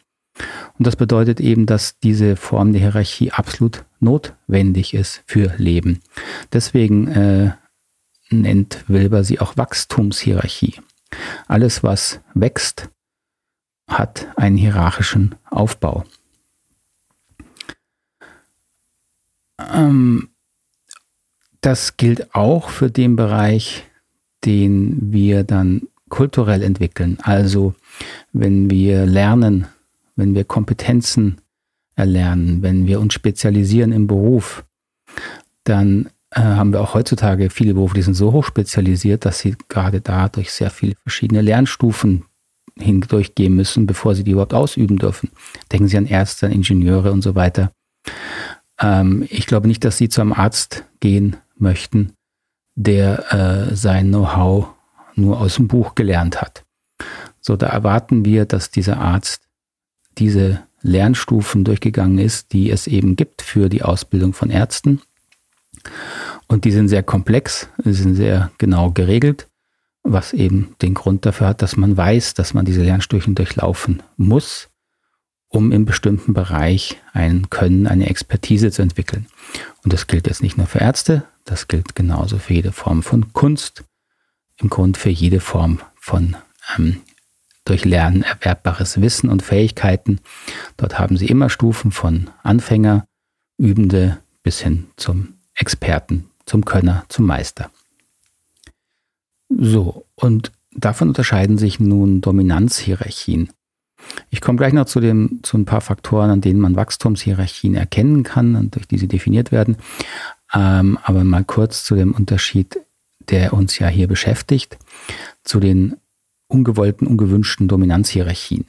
Und 0.78 0.86
das 0.86 0.96
bedeutet 0.96 1.40
eben, 1.40 1.66
dass 1.66 1.98
diese 1.98 2.36
Form 2.36 2.72
der 2.72 2.80
Hierarchie 2.82 3.32
absolut 3.32 3.84
notwendig 4.00 4.94
ist 4.94 5.22
für 5.26 5.52
Leben. 5.56 6.00
Deswegen 6.52 7.08
äh, 7.08 7.52
nennt 8.30 8.84
Wilber 8.88 9.24
sie 9.24 9.40
auch 9.40 9.56
Wachstumshierarchie. 9.56 10.74
Alles, 11.46 11.82
was 11.82 12.20
wächst, 12.34 12.90
hat 13.88 14.28
einen 14.36 14.56
hierarchischen 14.56 15.34
Aufbau. 15.50 16.04
Ähm, 19.58 20.28
das 21.60 21.96
gilt 21.96 22.34
auch 22.34 22.68
für 22.68 22.90
den 22.90 23.16
Bereich, 23.16 23.84
den 24.44 25.12
wir 25.12 25.42
dann 25.42 25.88
kulturell 26.08 26.62
entwickeln. 26.62 27.18
Also 27.22 27.74
wenn 28.32 28.70
wir 28.70 29.06
lernen, 29.06 29.66
wenn 30.16 30.34
wir 30.34 30.44
Kompetenzen 30.44 31.40
erlernen, 31.96 32.62
wenn 32.62 32.86
wir 32.86 33.00
uns 33.00 33.14
spezialisieren 33.14 33.92
im 33.92 34.06
Beruf, 34.06 34.64
dann 35.64 36.08
äh, 36.30 36.40
haben 36.40 36.72
wir 36.72 36.80
auch 36.80 36.94
heutzutage 36.94 37.50
viele 37.50 37.74
Berufe, 37.74 37.94
die 37.94 38.02
sind 38.02 38.14
so 38.14 38.32
hoch 38.32 38.44
spezialisiert, 38.44 39.24
dass 39.24 39.40
sie 39.40 39.56
gerade 39.68 40.00
da 40.00 40.28
durch 40.28 40.52
sehr 40.52 40.70
viele 40.70 40.94
verschiedene 41.02 41.42
Lernstufen 41.42 42.24
hindurchgehen 42.78 43.54
müssen, 43.54 43.86
bevor 43.86 44.14
sie 44.14 44.24
die 44.24 44.32
überhaupt 44.32 44.54
ausüben 44.54 44.96
dürfen. 44.98 45.30
Denken 45.72 45.88
Sie 45.88 45.96
an 45.96 46.06
Ärzte, 46.06 46.46
an 46.46 46.52
Ingenieure 46.52 47.12
und 47.12 47.22
so 47.22 47.34
weiter. 47.34 47.72
Ähm, 48.80 49.26
ich 49.28 49.46
glaube 49.46 49.68
nicht, 49.68 49.84
dass 49.84 49.98
Sie 49.98 50.08
zu 50.08 50.20
einem 50.20 50.32
Arzt 50.32 50.84
gehen 51.00 51.36
möchten, 51.56 52.12
der 52.74 53.32
äh, 53.32 53.76
sein 53.76 54.08
Know-how 54.08 54.68
nur 55.14 55.40
aus 55.40 55.56
dem 55.56 55.68
Buch 55.68 55.94
gelernt 55.94 56.40
hat. 56.40 56.64
So, 57.40 57.56
da 57.56 57.66
erwarten 57.66 58.24
wir, 58.24 58.44
dass 58.44 58.70
dieser 58.70 58.98
Arzt 58.98 59.42
diese 60.18 60.62
Lernstufen 60.82 61.64
durchgegangen 61.64 62.18
ist, 62.18 62.52
die 62.52 62.70
es 62.70 62.86
eben 62.86 63.16
gibt 63.16 63.42
für 63.42 63.68
die 63.68 63.82
Ausbildung 63.82 64.32
von 64.32 64.50
Ärzten. 64.50 65.00
Und 66.46 66.64
die 66.64 66.72
sind 66.72 66.88
sehr 66.88 67.02
komplex, 67.02 67.68
sind 67.84 68.14
sehr 68.14 68.50
genau 68.58 68.90
geregelt, 68.90 69.48
was 70.12 70.32
eben 70.32 70.74
den 70.82 70.94
Grund 70.94 71.26
dafür 71.26 71.48
hat, 71.48 71.62
dass 71.62 71.76
man 71.76 71.96
weiß, 71.96 72.34
dass 72.34 72.54
man 72.54 72.64
diese 72.64 72.82
Lernstufen 72.82 73.34
durchlaufen 73.34 74.02
muss, 74.16 74.68
um 75.48 75.72
im 75.72 75.84
bestimmten 75.84 76.34
Bereich 76.34 76.96
ein 77.12 77.50
Können, 77.50 77.86
eine 77.86 78.08
Expertise 78.08 78.70
zu 78.70 78.82
entwickeln. 78.82 79.26
Und 79.82 79.92
das 79.92 80.06
gilt 80.06 80.26
jetzt 80.26 80.42
nicht 80.42 80.58
nur 80.58 80.66
für 80.66 80.80
Ärzte, 80.80 81.24
das 81.44 81.68
gilt 81.68 81.94
genauso 81.94 82.38
für 82.38 82.54
jede 82.54 82.72
Form 82.72 83.02
von 83.02 83.32
Kunst, 83.32 83.84
im 84.58 84.68
Grunde 84.68 84.98
für 84.98 85.10
jede 85.10 85.40
Form 85.40 85.80
von 85.96 86.36
ähm, 86.76 87.00
durch 87.64 87.84
Lernen 87.84 88.22
erwerbbares 88.22 89.00
Wissen 89.00 89.28
und 89.30 89.42
Fähigkeiten. 89.42 90.20
Dort 90.76 90.98
haben 90.98 91.16
Sie 91.16 91.26
immer 91.26 91.50
Stufen 91.50 91.90
von 91.90 92.30
Anfänger, 92.42 93.04
Übende 93.58 94.18
bis 94.42 94.60
hin 94.60 94.88
zum 94.96 95.34
Experten, 95.54 96.30
zum 96.46 96.64
Könner, 96.64 97.04
zum 97.08 97.26
Meister. 97.26 97.70
So, 99.48 100.06
und 100.14 100.52
davon 100.72 101.08
unterscheiden 101.08 101.58
sich 101.58 101.80
nun 101.80 102.20
Dominanzhierarchien. 102.20 103.50
Ich 104.30 104.40
komme 104.40 104.58
gleich 104.58 104.72
noch 104.72 104.86
zu, 104.86 105.00
dem, 105.00 105.40
zu 105.42 105.58
ein 105.58 105.64
paar 105.64 105.80
Faktoren, 105.80 106.30
an 106.30 106.40
denen 106.40 106.60
man 106.60 106.76
Wachstumshierarchien 106.76 107.74
erkennen 107.74 108.22
kann 108.22 108.54
und 108.54 108.74
durch 108.74 108.86
die 108.86 108.98
sie 108.98 109.08
definiert 109.08 109.52
werden. 109.52 109.76
Ähm, 110.54 110.98
aber 111.02 111.24
mal 111.24 111.44
kurz 111.44 111.84
zu 111.84 111.94
dem 111.94 112.12
Unterschied, 112.12 112.78
der 113.28 113.52
uns 113.52 113.78
ja 113.78 113.88
hier 113.88 114.08
beschäftigt, 114.08 114.78
zu 115.42 115.60
den 115.60 115.96
ungewollten, 116.46 117.06
ungewünschten 117.06 117.68
Dominanzhierarchien. 117.68 118.66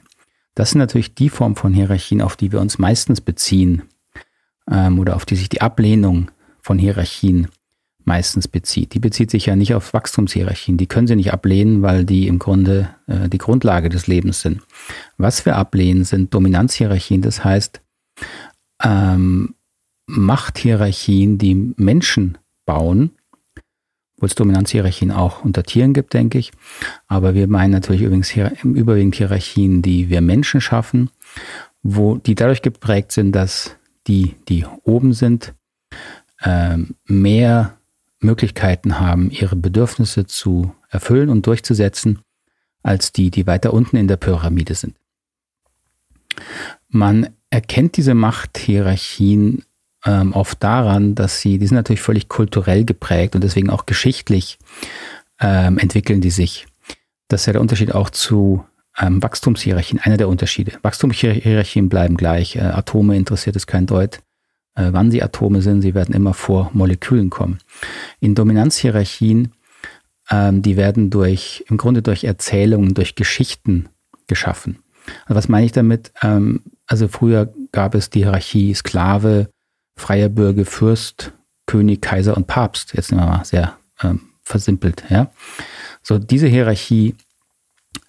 Das 0.54 0.70
sind 0.70 0.78
natürlich 0.78 1.14
die 1.14 1.30
Form 1.30 1.56
von 1.56 1.72
Hierarchien, 1.72 2.20
auf 2.20 2.36
die 2.36 2.52
wir 2.52 2.60
uns 2.60 2.78
meistens 2.78 3.20
beziehen 3.20 3.82
ähm, 4.70 4.98
oder 4.98 5.16
auf 5.16 5.24
die 5.24 5.36
sich 5.36 5.48
die 5.48 5.60
Ablehnung 5.60 6.30
von 6.60 6.78
Hierarchien 6.78 7.48
meistens 8.04 8.48
bezieht. 8.48 8.94
Die 8.94 8.98
bezieht 8.98 9.30
sich 9.30 9.46
ja 9.46 9.56
nicht 9.56 9.74
auf 9.74 9.92
Wachstumshierarchien. 9.92 10.76
Die 10.76 10.86
können 10.86 11.06
sie 11.06 11.16
nicht 11.16 11.32
ablehnen, 11.32 11.82
weil 11.82 12.04
die 12.04 12.26
im 12.26 12.38
Grunde 12.38 12.90
äh, 13.06 13.28
die 13.28 13.38
Grundlage 13.38 13.88
des 13.88 14.06
Lebens 14.06 14.40
sind. 14.40 14.62
Was 15.16 15.44
wir 15.46 15.56
ablehnen, 15.56 16.04
sind 16.04 16.34
Dominanzhierarchien. 16.34 17.22
Das 17.22 17.44
heißt, 17.44 17.80
ähm, 18.82 19.54
Machthierarchien, 20.06 21.38
die 21.38 21.74
Menschen 21.76 22.38
bauen, 22.66 23.12
wo 24.16 24.26
es 24.26 24.34
Dominanzhierarchien 24.34 25.12
auch 25.12 25.44
unter 25.44 25.62
Tieren 25.62 25.94
gibt, 25.94 26.14
denke 26.14 26.38
ich. 26.38 26.52
Aber 27.06 27.34
wir 27.34 27.48
meinen 27.48 27.70
natürlich 27.70 28.02
übrigens 28.02 28.28
hier, 28.28 28.52
überwiegend 28.62 29.14
Hierarchien, 29.14 29.82
die 29.82 30.10
wir 30.10 30.20
Menschen 30.20 30.60
schaffen, 30.60 31.10
wo 31.82 32.16
die 32.16 32.34
dadurch 32.34 32.62
geprägt 32.62 33.12
sind, 33.12 33.32
dass 33.32 33.76
die, 34.06 34.36
die 34.48 34.66
oben 34.82 35.12
sind, 35.12 35.54
äh, 36.40 36.76
mehr 37.06 37.78
Möglichkeiten 38.20 39.00
haben, 39.00 39.30
ihre 39.30 39.56
Bedürfnisse 39.56 40.26
zu 40.26 40.74
erfüllen 40.88 41.30
und 41.30 41.46
durchzusetzen, 41.46 42.20
als 42.82 43.12
die, 43.12 43.30
die 43.30 43.46
weiter 43.46 43.72
unten 43.72 43.96
in 43.96 44.08
der 44.08 44.16
Pyramide 44.16 44.74
sind. 44.74 44.96
Man 46.88 47.30
erkennt 47.50 47.96
diese 47.96 48.14
Machthierarchien 48.14 49.64
ähm, 50.04 50.32
oft 50.32 50.62
daran, 50.62 51.14
dass 51.14 51.40
sie, 51.40 51.58
die 51.58 51.66
sind 51.66 51.76
natürlich 51.76 52.02
völlig 52.02 52.28
kulturell 52.28 52.84
geprägt 52.84 53.34
und 53.34 53.44
deswegen 53.44 53.70
auch 53.70 53.86
geschichtlich 53.86 54.58
ähm, 55.40 55.78
entwickeln 55.78 56.20
die 56.20 56.30
sich. 56.30 56.66
Das 57.28 57.42
ist 57.42 57.46
ja 57.46 57.52
der 57.52 57.62
Unterschied 57.62 57.94
auch 57.94 58.10
zu 58.10 58.64
ähm, 58.98 59.22
Wachstumshierarchien, 59.22 60.00
einer 60.00 60.16
der 60.16 60.28
Unterschiede. 60.28 60.72
Wachstumshierarchien 60.82 61.88
bleiben 61.88 62.16
gleich. 62.16 62.56
Äh, 62.56 62.60
Atome 62.60 63.16
interessiert 63.16 63.56
es 63.56 63.66
kein 63.66 63.86
Deut, 63.86 64.20
äh, 64.74 64.88
wann 64.92 65.10
sie 65.10 65.22
Atome 65.22 65.62
sind, 65.62 65.82
sie 65.82 65.94
werden 65.94 66.14
immer 66.14 66.34
vor 66.34 66.70
Molekülen 66.72 67.30
kommen. 67.30 67.58
In 68.20 68.34
Dominanzhierarchien, 68.34 69.52
ähm, 70.30 70.62
die 70.62 70.76
werden 70.76 71.10
durch, 71.10 71.64
im 71.68 71.76
Grunde 71.76 72.02
durch 72.02 72.24
Erzählungen, 72.24 72.94
durch 72.94 73.14
Geschichten 73.14 73.88
geschaffen. 74.26 74.78
Also 75.24 75.34
was 75.34 75.48
meine 75.48 75.66
ich 75.66 75.72
damit? 75.72 76.12
Ähm, 76.22 76.62
also 76.86 77.08
früher 77.08 77.52
gab 77.72 77.94
es 77.94 78.10
die 78.10 78.20
Hierarchie 78.20 78.74
Sklave, 78.74 79.50
freier 79.96 80.28
Bürger, 80.28 80.64
Fürst, 80.64 81.32
König, 81.66 82.02
Kaiser 82.02 82.36
und 82.36 82.46
Papst. 82.46 82.94
Jetzt 82.94 83.10
nehmen 83.10 83.24
wir 83.24 83.30
mal 83.30 83.44
sehr 83.44 83.76
ähm, 84.02 84.20
versimpelt. 84.42 85.04
Ja? 85.08 85.30
So, 86.02 86.18
diese 86.18 86.46
Hierarchie 86.46 87.14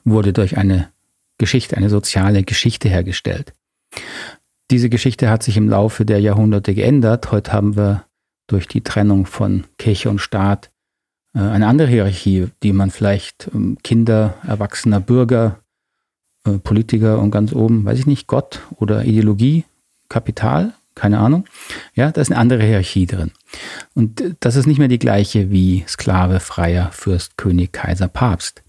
wurde 0.04 0.34
durch 0.34 0.58
eine 0.58 0.90
Geschichte, 1.38 1.78
eine 1.78 1.90
soziale 1.90 2.44
Geschichte 2.44 2.90
hergestellt. 2.90 3.54
Diese 4.70 4.90
Geschichte 4.90 5.30
hat 5.30 5.44
sich 5.44 5.58
im 5.58 5.70
Laufe 5.70 6.06
der 6.06 6.20
Jahrhunderte 6.20 6.74
geändert. 6.74 7.32
Heute 7.32 7.52
haben 7.52 7.76
wir 7.76 8.06
durch 8.52 8.68
die 8.68 8.82
Trennung 8.82 9.26
von 9.26 9.66
Kirche 9.78 10.10
und 10.10 10.20
Staat 10.20 10.72
äh, 11.34 11.40
eine 11.40 11.68
andere 11.68 11.88
Hierarchie, 11.88 12.48
die 12.64 12.74
man 12.74 12.92
vielleicht 12.92 13.50
ähm, 13.54 13.78
Kinder, 13.84 14.36
erwachsener 14.46 15.00
Bürger, 15.00 15.60
äh, 16.46 16.58
Politiker 16.58 17.20
und 17.20 17.32
ganz 17.32 17.54
oben, 17.54 17.86
weiß 17.86 18.00
ich 18.00 18.08
nicht, 18.08 18.28
Gott 18.28 18.62
oder 18.78 19.06
Ideologie, 19.06 19.66
Kapital 20.10 20.74
keine 20.96 21.20
Ahnung. 21.20 21.46
Ja, 21.96 22.12
da 22.12 22.22
ist 22.22 22.32
eine 22.32 22.40
andere 22.40 22.64
Hierarchie 22.64 23.06
drin. 23.06 23.32
Und 23.94 24.36
das 24.40 24.56
ist 24.56 24.68
nicht 24.68 24.78
mehr 24.78 24.88
die 24.88 25.00
gleiche 25.00 25.50
wie 25.50 25.84
Sklave, 25.88 26.40
Freier, 26.40 26.92
Fürst, 26.92 27.38
König, 27.38 27.74
Kaiser, 27.74 28.08
Papst. 28.08 28.62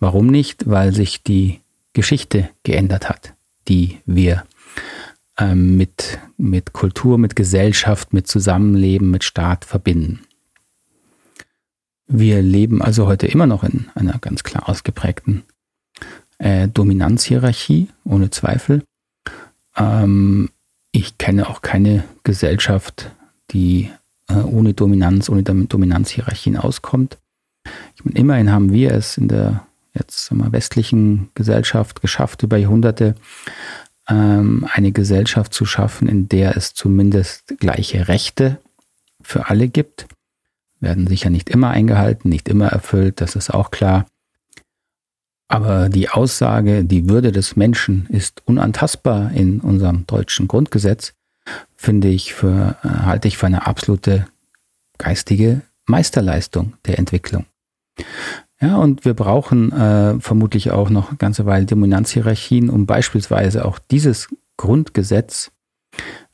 Warum 0.00 0.28
nicht? 0.28 0.68
Weil 0.68 0.94
sich 0.94 1.22
die 1.22 1.60
Geschichte 1.92 2.48
geändert 2.62 3.08
hat, 3.08 3.34
die 3.68 3.98
wir 4.06 4.44
ähm, 5.38 5.76
mit, 5.76 6.18
mit 6.36 6.72
Kultur, 6.72 7.18
mit 7.18 7.36
Gesellschaft, 7.36 8.12
mit 8.12 8.26
Zusammenleben, 8.26 9.10
mit 9.10 9.24
Staat 9.24 9.64
verbinden. 9.64 10.20
Wir 12.06 12.42
leben 12.42 12.82
also 12.82 13.06
heute 13.06 13.26
immer 13.26 13.46
noch 13.46 13.64
in 13.64 13.86
einer 13.94 14.18
ganz 14.18 14.42
klar 14.42 14.68
ausgeprägten 14.68 15.44
äh, 16.38 16.68
Dominanzhierarchie, 16.68 17.88
ohne 18.04 18.30
Zweifel. 18.30 18.82
Ähm, 19.76 20.48
ich 20.90 21.18
kenne 21.18 21.48
auch 21.48 21.60
keine 21.60 22.04
Gesellschaft, 22.24 23.10
die 23.50 23.90
äh, 24.28 24.34
ohne 24.34 24.74
Dominanz, 24.74 25.28
ohne 25.28 25.42
Dominanzhierarchien 25.42 26.56
auskommt. 26.56 27.18
Ich 27.94 28.04
meine, 28.04 28.18
immerhin 28.18 28.50
haben 28.50 28.72
wir 28.72 28.92
es 28.92 29.18
in 29.18 29.28
der, 29.28 29.66
jetzt 29.92 30.32
mal, 30.32 30.52
westlichen 30.52 31.28
Gesellschaft 31.34 32.00
geschafft, 32.00 32.42
über 32.42 32.56
Jahrhunderte 32.56 33.14
ähm, 34.08 34.66
eine 34.72 34.92
Gesellschaft 34.92 35.52
zu 35.52 35.64
schaffen, 35.64 36.08
in 36.08 36.28
der 36.28 36.56
es 36.56 36.74
zumindest 36.74 37.58
gleiche 37.58 38.08
Rechte 38.08 38.58
für 39.20 39.48
alle 39.48 39.68
gibt. 39.68 40.06
Werden 40.80 41.06
sicher 41.06 41.30
nicht 41.30 41.50
immer 41.50 41.70
eingehalten, 41.70 42.28
nicht 42.28 42.48
immer 42.48 42.68
erfüllt, 42.68 43.20
das 43.20 43.36
ist 43.36 43.50
auch 43.50 43.70
klar. 43.70 44.06
Aber 45.48 45.88
die 45.88 46.10
Aussage, 46.10 46.84
die 46.84 47.08
Würde 47.08 47.32
des 47.32 47.56
Menschen 47.56 48.06
ist 48.10 48.42
unantastbar 48.46 49.32
in 49.32 49.60
unserem 49.60 50.06
deutschen 50.06 50.46
Grundgesetz, 50.46 51.14
finde 51.74 52.08
ich 52.08 52.34
für, 52.34 52.76
äh, 52.82 52.88
halte 52.88 53.28
ich 53.28 53.38
für 53.38 53.46
eine 53.46 53.66
absolute 53.66 54.26
geistige 54.98 55.62
Meisterleistung 55.86 56.74
der 56.84 56.98
Entwicklung. 56.98 57.46
Ja, 58.60 58.76
und 58.76 59.04
wir 59.04 59.14
brauchen 59.14 59.72
äh, 59.72 60.18
vermutlich 60.20 60.72
auch 60.72 60.90
noch 60.90 61.08
eine 61.10 61.16
ganze 61.16 61.46
Weile 61.46 61.66
Dominanzhierarchien, 61.66 62.70
um 62.70 62.86
beispielsweise 62.86 63.64
auch 63.64 63.78
dieses 63.78 64.28
Grundgesetz 64.56 65.52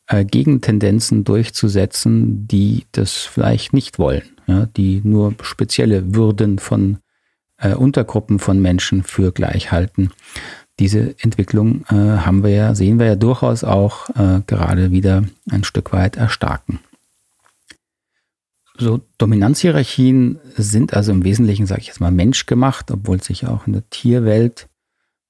äh, 0.07 0.25
gegen 0.25 0.63
Tendenzen 0.63 1.25
durchzusetzen, 1.25 2.49
die 2.49 2.87
das 2.93 3.13
vielleicht 3.13 3.75
nicht 3.75 3.99
wollen, 3.99 4.25
ja, 4.47 4.67
die 4.67 5.03
nur 5.05 5.35
spezielle 5.43 6.15
Würden 6.15 6.59
von 6.59 6.99
äh, 7.59 7.75
Untergruppen 7.75 8.39
von 8.39 8.61
Menschen 8.61 9.03
für 9.03 9.33
gleich 9.33 9.71
halten. 9.71 10.11
Diese 10.79 11.15
Entwicklung 11.21 11.85
äh, 11.89 11.95
haben 11.95 12.43
wir 12.43 12.51
ja, 12.51 12.75
sehen 12.75 12.99
wir 12.99 13.07
ja 13.07 13.17
durchaus 13.17 13.65
auch 13.65 14.09
äh, 14.11 14.41
gerade 14.47 14.91
wieder 14.91 15.25
ein 15.51 15.63
Stück 15.63 15.93
weit 15.93 16.17
erstarken. 16.17 16.81
So 18.77 19.01
Dominanzhierarchien 19.19 20.41
sind 20.57 20.95
also 20.95 21.13
im 21.13 21.25
Wesentlichen, 21.25 21.67
sage 21.67 21.83
ich 21.83 21.87
jetzt 21.87 22.01
mal, 22.01 22.11
menschgemacht, 22.11 22.91
obwohl 22.91 23.23
sich 23.23 23.47
auch 23.47 23.67
in 23.67 23.73
der 23.73 23.89
Tierwelt, 23.91 24.69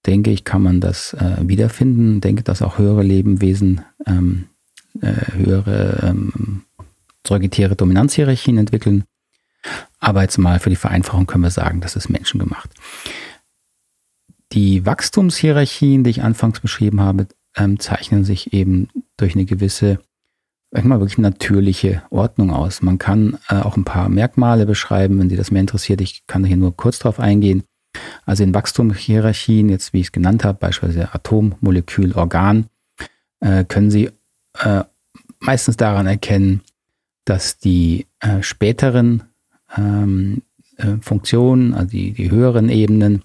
denke 0.07 0.31
ich, 0.31 0.45
kann 0.45 0.63
man 0.63 0.81
das 0.81 1.13
äh, 1.15 1.37
wiederfinden. 1.41 2.21
Denke, 2.21 2.43
dass 2.43 2.63
auch 2.63 2.79
höhere 2.79 3.03
Lebewesen 3.03 3.83
ähm, 4.07 4.47
äh, 5.01 5.13
höhere 5.33 6.01
ähm, 6.03 6.63
säugetiere 7.27 7.77
Dominanzhierarchien 7.77 8.59
entwickeln. 8.59 9.05
Aber 9.99 10.23
jetzt 10.23 10.39
mal 10.39 10.59
für 10.59 10.71
die 10.71 10.77
Vereinfachung 10.77 11.27
können 11.27 11.45
wir 11.45 11.51
sagen, 11.51 11.81
das 11.81 11.97
ist 11.97 12.09
menschengemacht. 12.09 12.71
Die 14.53 14.87
Wachstumshierarchien, 14.87 16.05
die 16.05 16.11
ich 16.11 16.23
anfangs 16.23 16.61
beschrieben 16.61 17.01
habe, 17.01 17.27
ähm, 17.57 17.81
zeichnen 17.81 18.25
sich 18.25 18.53
eben 18.53 18.89
durch 19.17 19.35
eine 19.35 19.47
gewisse 19.47 19.99
mal 20.83 20.99
wirklich 20.99 21.19
natürliche 21.19 22.03
Ordnung 22.11 22.51
aus. 22.51 22.83
Man 22.83 22.99
kann 22.99 23.39
äh, 23.49 23.55
auch 23.55 23.77
ein 23.77 23.85
paar 23.85 24.09
Merkmale 24.09 24.67
beschreiben, 24.67 25.21
wenn 25.21 25.31
Sie 25.31 25.37
das 25.37 25.53
mehr 25.53 25.61
interessiert. 25.61 26.01
Ich 26.01 26.27
kann 26.27 26.45
hier 26.45 26.57
nur 26.57 26.77
kurz 26.77 26.99
drauf 26.99 27.21
eingehen. 27.21 27.63
Also 28.27 28.43
in 28.43 28.53
Wachstumshierarchien, 28.53 29.69
jetzt 29.69 29.93
wie 29.93 30.01
ich 30.01 30.07
es 30.07 30.13
genannt 30.13 30.45
habe, 30.45 30.59
beispielsweise 30.59 31.15
Atom, 31.15 31.55
Molekül, 31.61 32.13
Organ, 32.15 32.67
äh, 33.39 33.65
können 33.65 33.93
Sie 33.93 34.11
äh, 34.59 34.83
meistens 35.39 35.77
daran 35.77 36.09
erkennen, 36.09 36.63
dass 37.25 37.59
die 37.59 38.07
äh, 38.19 38.43
späteren 38.43 39.23
ähm, 39.77 40.43
äh, 40.77 40.97
Funktionen, 41.01 41.75
also 41.75 41.89
die, 41.89 42.13
die 42.13 42.33
höheren 42.33 42.69
Ebenen, 42.69 43.23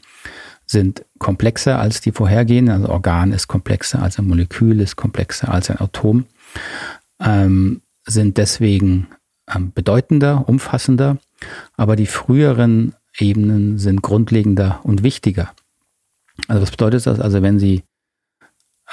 sind 0.68 1.04
komplexer 1.18 1.80
als 1.80 2.00
die 2.00 2.12
vorhergehenden. 2.12 2.76
Also 2.76 2.90
Organ 2.90 3.34
ist 3.34 3.48
komplexer 3.48 4.04
als 4.04 4.20
ein 4.20 4.28
Molekül, 4.28 4.80
ist 4.82 4.96
komplexer 4.96 5.52
als 5.52 5.72
ein 5.72 5.82
Atom 5.82 6.26
ähm, 7.22 7.82
sind 8.06 8.38
deswegen 8.38 9.08
ähm, 9.54 9.72
bedeutender, 9.74 10.48
umfassender, 10.48 11.18
aber 11.78 11.96
die 11.96 12.06
früheren 12.06 12.96
Ebenen 13.18 13.78
sind 13.78 14.02
grundlegender 14.02 14.80
und 14.84 15.04
wichtiger. 15.04 15.52
Also 16.48 16.62
was 16.62 16.72
bedeutet 16.72 17.06
das? 17.06 17.20
Also 17.20 17.42
wenn 17.42 17.60
Sie 17.60 17.84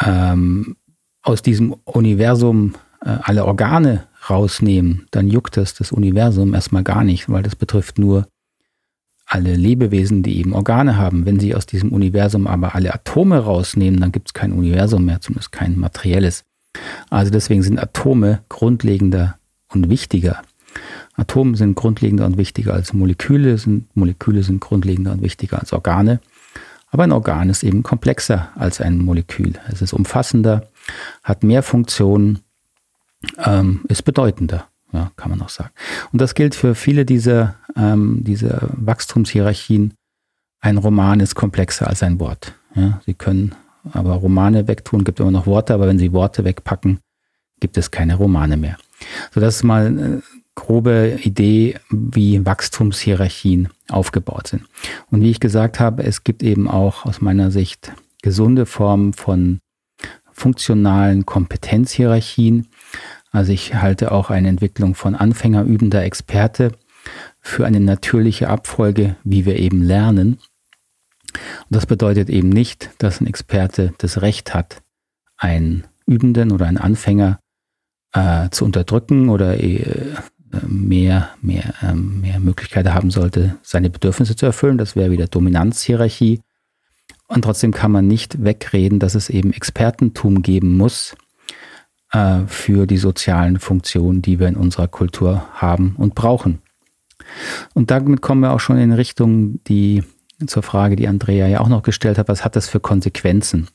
ähm, 0.01 0.77
aus 1.23 1.43
diesem 1.43 1.73
Universum 1.85 2.75
äh, 3.03 3.19
alle 3.23 3.45
Organe 3.45 4.07
rausnehmen, 4.29 5.07
dann 5.11 5.29
juckt 5.29 5.57
das 5.57 5.75
das 5.75 5.93
Universum 5.93 6.55
erstmal 6.55 6.83
gar 6.83 7.05
nicht, 7.05 7.29
weil 7.29 7.43
das 7.43 7.57
betrifft 7.57 7.99
nur 7.99 8.27
alle 9.27 9.55
Lebewesen, 9.55 10.23
die 10.23 10.39
eben 10.39 10.53
Organe 10.53 10.97
haben. 10.97 11.27
Wenn 11.27 11.41
Sie 11.41 11.55
aus 11.55 11.67
diesem 11.67 11.93
Universum 11.93 12.47
aber 12.47 12.75
alle 12.75 12.95
Atome 12.95 13.39
rausnehmen, 13.39 14.01
dann 14.01 14.13
gibt 14.13 14.29
es 14.29 14.35
kein 14.35 14.53
Universum 14.53 15.05
mehr, 15.05 15.21
zumindest 15.21 15.53
kein 15.53 15.79
materielles. 15.79 16.45
Also 17.11 17.31
deswegen 17.31 17.63
sind 17.63 17.79
Atome 17.79 18.41
grundlegender 18.49 19.39
und 19.69 19.89
wichtiger. 19.89 20.43
Atome 21.15 21.57
sind 21.57 21.75
grundlegender 21.75 22.27
und 22.27 22.37
wichtiger 22.37 22.75
als 22.75 22.93
Moleküle, 22.93 23.57
sind, 23.59 23.95
Moleküle 23.97 24.43
sind 24.43 24.61
grundlegender 24.61 25.13
und 25.13 25.23
wichtiger 25.23 25.59
als 25.59 25.73
Organe. 25.73 26.21
Aber 26.91 27.05
ein 27.05 27.13
Organ 27.13 27.51
ist 27.51 27.63
eben 27.63 27.83
komplexer 27.83 28.51
als 28.55 28.81
ein 28.81 28.99
Molekül. 28.99 29.55
Es 29.69 29.83
ist 29.83 29.93
umfassender, 29.93 30.69
hat 31.23 31.43
mehr 31.43 31.63
Funktionen, 31.63 32.41
ähm, 33.45 33.81
ist 33.89 34.03
bedeutender, 34.03 34.69
ja, 34.93 35.11
kann 35.17 35.31
man 35.31 35.43
auch 35.43 35.49
sagen. 35.49 35.71
Und 36.13 36.21
das 36.21 36.35
gilt 36.35 36.55
für 36.55 36.75
viele 36.75 37.05
dieser, 37.05 37.57
ähm, 37.77 38.23
dieser 38.25 38.69
Wachstumshierarchien. 38.73 39.95
Ein 40.61 40.79
Roman 40.79 41.21
ist 41.21 41.35
komplexer 41.35 41.89
als 41.89 42.03
ein 42.03 42.21
Wort. 42.21 42.55
Ja, 42.75 43.01
Sie 43.05 43.15
können 43.15 43.55
aber 43.93 44.15
Romane 44.15 44.69
wegtun, 44.69 45.05
gibt 45.05 45.21
immer 45.21 45.31
noch 45.31 45.47
Worte, 45.47 45.75
aber 45.75 45.87
wenn 45.87 45.99
Sie 45.99 46.13
Worte 46.13 46.45
wegpacken, 46.45 47.01
gibt 47.61 47.77
es 47.79 47.91
keine 47.91 48.17
Romane 48.17 48.57
mehr. 48.57 48.77
So, 49.33 49.41
das 49.41 49.57
ist 49.57 49.63
mal 49.63 49.87
eine 49.87 50.23
grobe 50.55 51.19
Idee, 51.23 51.77
wie 51.91 52.45
Wachstumshierarchien 52.45 53.69
aufgebaut 53.89 54.49
sind. 54.49 54.65
Und 55.11 55.23
wie 55.23 55.31
ich 55.31 55.41
gesagt 55.41 55.79
habe, 55.79 56.03
es 56.03 56.25
gibt 56.25 56.43
eben 56.43 56.69
auch 56.69 57.05
aus 57.05 57.21
meiner 57.21 57.51
Sicht 57.51 57.93
gesunde 58.23 58.67
Formen 58.67 59.13
von 59.13 59.61
funktionalen 60.33 61.25
Kompetenzhierarchien. 61.25 62.69
Also 63.31 63.53
ich 63.53 63.75
halte 63.75 64.13
auch 64.13 64.31
eine 64.31 64.49
Entwicklung 64.49 64.95
von 64.95 65.15
Anfänger, 65.15 65.65
übender 65.65 66.03
Experte 66.05 66.73
für 67.41 67.65
eine 67.65 67.81
natürliche 67.81 68.49
Abfolge, 68.49 69.17
wie 69.25 69.47
wir 69.47 69.57
eben 69.57 69.83
lernen. 69.83 70.39
Und 71.69 71.77
das 71.77 71.87
bedeutet 71.87 72.29
eben 72.31 72.49
nicht, 72.49 72.91
dass 72.99 73.21
ein 73.21 73.27
Experte 73.27 73.93
das 73.99 74.23
Recht 74.23 74.55
hat, 74.55 74.83
einen 75.37 75.85
Übenden 76.07 76.53
oder 76.53 76.67
einen 76.67 76.79
Anfänger 76.79 77.39
äh, 78.13 78.49
zu 78.51 78.65
unterdrücken 78.65 79.29
oder 79.29 79.59
äh, 79.61 80.15
mehr, 80.67 81.31
mehr, 81.41 81.75
äh, 81.83 81.95
mehr 81.95 82.41
Möglichkeiten 82.41 82.95
haben 82.95 83.11
sollte, 83.11 83.59
seine 83.63 83.91
Bedürfnisse 83.91 84.37
zu 84.37 84.47
erfüllen. 84.47 84.79
Das 84.79 84.97
wäre 84.97 85.11
wieder 85.11 85.27
Dominanzhierarchie. 85.27 86.41
Und 87.29 87.43
trotzdem 87.43 87.73
kann 87.73 87.91
man 87.91 88.07
nicht 88.07 88.45
wegreden, 88.45 88.99
dass 88.99 89.15
es 89.15 89.29
eben 89.29 89.53
Expertentum 89.53 90.43
geben 90.43 90.77
muss 90.77 91.17
äh, 92.13 92.41
für 92.47 92.87
die 92.87 92.99
sozialen 92.99 93.59
Funktionen, 93.59 94.23
die 94.23 94.39
wir 94.39 94.49
in 94.49 94.57
unserer 94.57 94.89
Kultur 94.89 95.47
haben 95.53 95.97
und 95.97 96.15
brauchen. 96.15 96.61
Und 97.75 97.91
damit 97.91 98.23
kommen 98.23 98.43
wir 98.43 98.53
auch 98.53 98.61
schon 98.61 98.79
in 98.79 98.93
Richtung, 98.93 99.63
die 99.65 100.05
zur 100.45 100.63
Frage, 100.63 100.97
die 100.97 101.09
Andrea 101.09 101.47
ja 101.47 101.61
auch 101.61 101.69
noch 101.69 101.83
gestellt 101.83 102.19
hat, 102.19 102.29
was 102.29 102.45
hat 102.45 102.57
das 102.57 102.69
für 102.69 102.81
Konsequenzen 102.81 103.69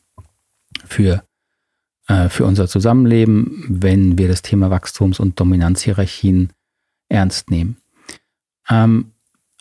für, 0.86 1.24
äh, 2.08 2.30
für 2.30 2.46
unser 2.46 2.68
Zusammenleben, 2.68 3.66
wenn 3.68 4.18
wir 4.18 4.28
das 4.28 4.42
Thema 4.42 4.70
Wachstums- 4.70 5.20
und 5.20 5.40
Dominanzhierarchien 5.40 6.54
ernst 7.10 7.50
nehmen? 7.50 7.78
Ähm, 8.70 9.12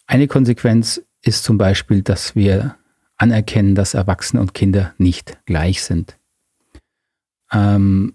eine 0.07 0.29
Konsequenz 0.29 1.03
ist 1.23 1.45
zum 1.45 1.57
Beispiel, 1.57 2.03
dass 2.03 2.37
wir 2.37 2.77
anerkennen, 3.17 3.75
dass 3.75 3.95
Erwachsene 3.95 4.41
und 4.41 4.55
Kinder 4.55 4.95
nicht 4.99 5.39
gleich 5.47 5.83
sind. 5.83 6.19
Ähm, 7.53 8.15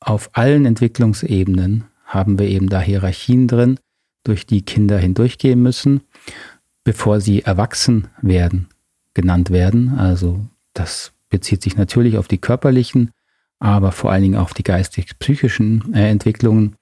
auf 0.00 0.30
allen 0.32 0.66
Entwicklungsebenen 0.66 1.84
haben 2.04 2.38
wir 2.38 2.46
eben 2.46 2.68
da 2.68 2.80
Hierarchien 2.80 3.48
drin, 3.48 3.78
durch 4.24 4.46
die 4.46 4.62
Kinder 4.62 4.98
hindurchgehen 4.98 5.62
müssen 5.62 6.02
bevor 6.86 7.20
sie 7.20 7.42
erwachsen 7.42 8.06
werden, 8.22 8.68
genannt 9.12 9.50
werden. 9.50 9.98
Also 9.98 10.46
das 10.72 11.10
bezieht 11.28 11.60
sich 11.60 11.76
natürlich 11.76 12.16
auf 12.16 12.28
die 12.28 12.38
körperlichen, 12.38 13.10
aber 13.58 13.90
vor 13.90 14.12
allen 14.12 14.22
Dingen 14.22 14.36
auf 14.36 14.54
die 14.54 14.62
geistig-psychischen 14.62 15.92
äh, 15.94 16.08
Entwicklungen 16.08 16.76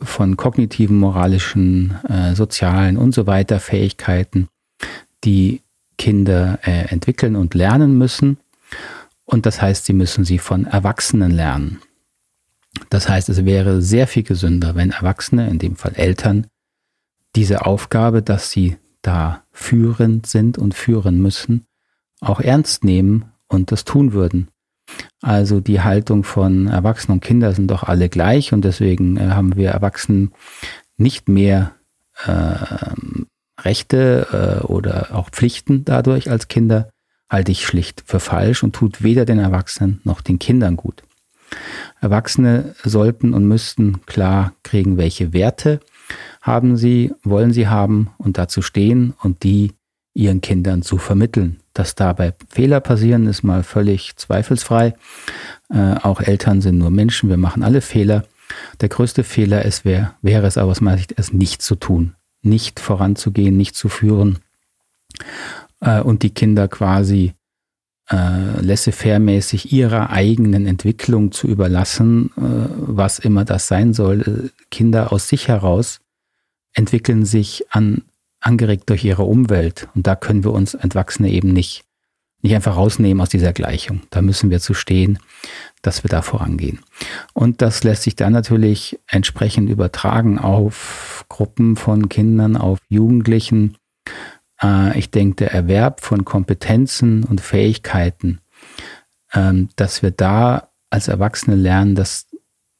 von 0.00 0.38
kognitiven, 0.38 0.98
moralischen, 0.98 1.94
äh, 2.08 2.34
sozialen 2.34 2.96
und 2.96 3.12
so 3.14 3.26
weiter 3.26 3.60
Fähigkeiten, 3.60 4.48
die 5.24 5.60
Kinder 5.98 6.58
äh, 6.62 6.86
entwickeln 6.86 7.36
und 7.36 7.52
lernen 7.52 7.98
müssen. 7.98 8.38
Und 9.26 9.44
das 9.44 9.60
heißt, 9.60 9.84
sie 9.84 9.92
müssen 9.92 10.24
sie 10.24 10.38
von 10.38 10.64
Erwachsenen 10.64 11.32
lernen. 11.32 11.80
Das 12.88 13.10
heißt, 13.10 13.28
es 13.28 13.44
wäre 13.44 13.82
sehr 13.82 14.06
viel 14.06 14.22
gesünder, 14.22 14.74
wenn 14.74 14.90
Erwachsene, 14.90 15.50
in 15.50 15.58
dem 15.58 15.76
Fall 15.76 15.96
Eltern, 15.96 16.46
diese 17.36 17.66
Aufgabe, 17.66 18.22
dass 18.22 18.50
sie 18.50 18.78
da 19.02 19.42
führend 19.50 20.26
sind 20.26 20.58
und 20.58 20.74
führen 20.74 21.20
müssen, 21.20 21.66
auch 22.20 22.40
ernst 22.40 22.84
nehmen 22.84 23.26
und 23.48 23.72
das 23.72 23.84
tun 23.84 24.12
würden. 24.12 24.48
Also 25.20 25.60
die 25.60 25.80
Haltung 25.80 26.24
von 26.24 26.66
Erwachsenen 26.66 27.18
und 27.18 27.24
Kindern 27.24 27.54
sind 27.54 27.70
doch 27.70 27.82
alle 27.84 28.08
gleich 28.08 28.52
und 28.52 28.64
deswegen 28.64 29.16
äh, 29.16 29.30
haben 29.30 29.56
wir 29.56 29.70
Erwachsenen 29.70 30.32
nicht 30.96 31.28
mehr 31.28 31.72
äh, 32.24 32.54
Rechte 33.60 34.60
äh, 34.62 34.66
oder 34.66 35.14
auch 35.14 35.30
Pflichten 35.30 35.84
dadurch 35.84 36.30
als 36.30 36.48
Kinder, 36.48 36.90
halte 37.28 37.52
ich 37.52 37.66
schlicht 37.66 38.02
für 38.06 38.20
falsch 38.20 38.62
und 38.62 38.74
tut 38.74 39.02
weder 39.02 39.24
den 39.24 39.38
Erwachsenen 39.38 40.00
noch 40.04 40.20
den 40.20 40.38
Kindern 40.38 40.76
gut. 40.76 41.02
Erwachsene 42.00 42.74
sollten 42.82 43.34
und 43.34 43.46
müssten 43.46 44.04
klar 44.06 44.54
kriegen, 44.62 44.96
welche 44.96 45.32
Werte 45.32 45.80
haben 46.40 46.76
sie, 46.76 47.12
wollen 47.22 47.52
sie 47.52 47.68
haben 47.68 48.10
und 48.18 48.38
dazu 48.38 48.62
stehen 48.62 49.14
und 49.22 49.42
die 49.42 49.72
ihren 50.14 50.40
Kindern 50.40 50.82
zu 50.82 50.98
vermitteln. 50.98 51.58
Dass 51.72 51.94
dabei 51.94 52.34
Fehler 52.48 52.80
passieren, 52.80 53.26
ist 53.26 53.42
mal 53.42 53.62
völlig 53.62 54.16
zweifelsfrei. 54.16 54.94
Äh, 55.70 55.94
auch 56.02 56.20
Eltern 56.20 56.60
sind 56.60 56.78
nur 56.78 56.90
Menschen, 56.90 57.30
wir 57.30 57.38
machen 57.38 57.62
alle 57.62 57.80
Fehler. 57.80 58.24
Der 58.80 58.90
größte 58.90 59.24
Fehler 59.24 59.64
ist, 59.64 59.84
wär, 59.84 60.14
wäre 60.20 60.46
es 60.46 60.58
aber 60.58 60.70
aus 60.70 60.82
meiner 60.82 60.98
Sicht, 60.98 61.14
es 61.16 61.32
nicht 61.32 61.62
zu 61.62 61.76
tun, 61.76 62.14
nicht 62.42 62.80
voranzugehen, 62.80 63.56
nicht 63.56 63.74
zu 63.74 63.88
führen 63.88 64.40
äh, 65.80 66.00
und 66.00 66.22
die 66.22 66.30
Kinder 66.30 66.68
quasi 66.68 67.32
äh, 68.10 68.60
laissez-faire-mäßig 68.60 69.72
ihrer 69.72 70.10
eigenen 70.10 70.66
Entwicklung 70.66 71.32
zu 71.32 71.46
überlassen, 71.46 72.30
äh, 72.36 72.40
was 72.76 73.18
immer 73.18 73.46
das 73.46 73.68
sein 73.68 73.94
soll. 73.94 74.50
Äh, 74.52 74.64
Kinder 74.70 75.12
aus 75.12 75.28
sich 75.28 75.48
heraus 75.48 76.01
entwickeln 76.74 77.24
sich 77.24 77.64
an, 77.70 78.02
angeregt 78.40 78.90
durch 78.90 79.04
ihre 79.04 79.24
Umwelt 79.24 79.88
und 79.94 80.06
da 80.06 80.16
können 80.16 80.44
wir 80.44 80.52
uns 80.52 80.74
Entwachsene 80.74 81.30
eben 81.30 81.52
nicht, 81.52 81.84
nicht 82.42 82.54
einfach 82.54 82.76
rausnehmen 82.76 83.20
aus 83.20 83.28
dieser 83.28 83.52
Gleichung. 83.52 84.02
Da 84.10 84.22
müssen 84.22 84.50
wir 84.50 84.60
zu 84.60 84.74
stehen, 84.74 85.18
dass 85.82 86.04
wir 86.04 86.08
da 86.08 86.22
vorangehen. 86.22 86.80
Und 87.34 87.62
das 87.62 87.84
lässt 87.84 88.02
sich 88.02 88.16
dann 88.16 88.32
natürlich 88.32 88.98
entsprechend 89.06 89.70
übertragen 89.70 90.38
auf 90.38 91.24
Gruppen 91.28 91.76
von 91.76 92.08
Kindern, 92.08 92.56
auf 92.56 92.78
Jugendlichen, 92.88 93.76
äh, 94.62 94.98
ich 94.98 95.10
denke, 95.10 95.36
der 95.36 95.52
Erwerb 95.52 96.00
von 96.00 96.24
Kompetenzen 96.24 97.24
und 97.24 97.40
Fähigkeiten, 97.40 98.40
ähm, 99.34 99.68
dass 99.76 100.02
wir 100.02 100.10
da 100.10 100.68
als 100.90 101.08
Erwachsene 101.08 101.56
lernen, 101.56 101.94
dass 101.94 102.26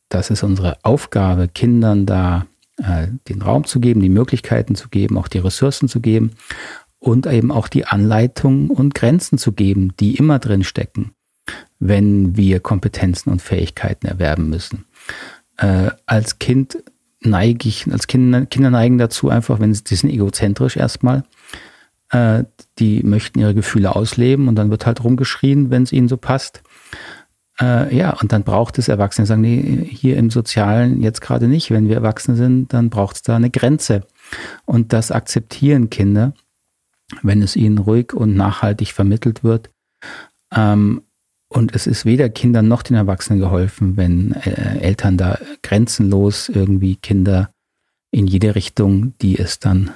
das 0.08 0.30
ist 0.30 0.42
unsere 0.42 0.76
Aufgabe, 0.84 1.48
Kindern 1.48 2.04
da 2.04 2.46
äh, 2.78 3.08
den 3.28 3.42
Raum 3.42 3.64
zu 3.64 3.80
geben, 3.80 4.00
die 4.00 4.08
Möglichkeiten 4.08 4.74
zu 4.74 4.88
geben, 4.88 5.18
auch 5.18 5.28
die 5.28 5.38
Ressourcen 5.38 5.88
zu 5.88 6.00
geben 6.00 6.32
und 6.98 7.26
eben 7.26 7.50
auch 7.50 7.68
die 7.68 7.84
Anleitungen 7.84 8.70
und 8.70 8.94
Grenzen 8.94 9.38
zu 9.38 9.52
geben, 9.52 9.92
die 9.98 10.16
immer 10.16 10.38
drin 10.38 10.64
stecken, 10.64 11.12
wenn 11.78 12.36
wir 12.36 12.60
Kompetenzen 12.60 13.30
und 13.30 13.42
Fähigkeiten 13.42 14.06
erwerben 14.06 14.48
müssen. 14.48 14.84
Äh, 15.56 15.90
als 16.06 16.38
Kind 16.38 16.78
neige 17.20 17.68
ich, 17.68 17.90
als 17.90 18.06
Kinder, 18.06 18.46
Kinder 18.46 18.70
neigen 18.70 18.98
dazu 18.98 19.28
einfach, 19.28 19.60
wenn 19.60 19.74
sie, 19.74 19.84
die 19.84 19.96
sind 19.96 20.10
egozentrisch 20.10 20.76
erstmal, 20.76 21.24
äh, 22.10 22.44
die 22.78 23.02
möchten 23.02 23.38
ihre 23.38 23.54
Gefühle 23.54 23.94
ausleben 23.94 24.48
und 24.48 24.56
dann 24.56 24.70
wird 24.70 24.86
halt 24.86 25.02
rumgeschrien, 25.02 25.70
wenn 25.70 25.82
es 25.82 25.92
ihnen 25.92 26.08
so 26.08 26.16
passt. 26.16 26.62
Äh, 27.62 27.94
ja, 27.96 28.10
und 28.20 28.32
dann 28.32 28.42
braucht 28.42 28.78
es 28.78 28.88
Erwachsene, 28.88 29.26
sagen, 29.26 29.42
nee, 29.42 29.86
hier 29.88 30.16
im 30.16 30.30
Sozialen 30.30 31.00
jetzt 31.00 31.20
gerade 31.20 31.46
nicht. 31.46 31.70
Wenn 31.70 31.88
wir 31.88 31.96
Erwachsene 31.96 32.36
sind, 32.36 32.72
dann 32.72 32.90
braucht 32.90 33.16
es 33.16 33.22
da 33.22 33.36
eine 33.36 33.50
Grenze. 33.50 34.02
Und 34.64 34.92
das 34.92 35.12
akzeptieren 35.12 35.88
Kinder, 35.88 36.34
wenn 37.22 37.40
es 37.40 37.54
ihnen 37.54 37.78
ruhig 37.78 38.14
und 38.14 38.34
nachhaltig 38.34 38.92
vermittelt 38.92 39.44
wird. 39.44 39.70
Ähm, 40.52 41.02
und 41.48 41.74
es 41.74 41.86
ist 41.86 42.04
weder 42.04 42.30
Kindern 42.30 42.66
noch 42.66 42.82
den 42.82 42.96
Erwachsenen 42.96 43.38
geholfen, 43.38 43.96
wenn 43.96 44.32
äh, 44.32 44.78
Eltern 44.80 45.16
da 45.16 45.38
grenzenlos 45.62 46.48
irgendwie 46.48 46.96
Kinder 46.96 47.52
in 48.10 48.26
jede 48.26 48.54
Richtung, 48.54 49.16
die 49.18 49.38
es 49.38 49.60
dann 49.60 49.92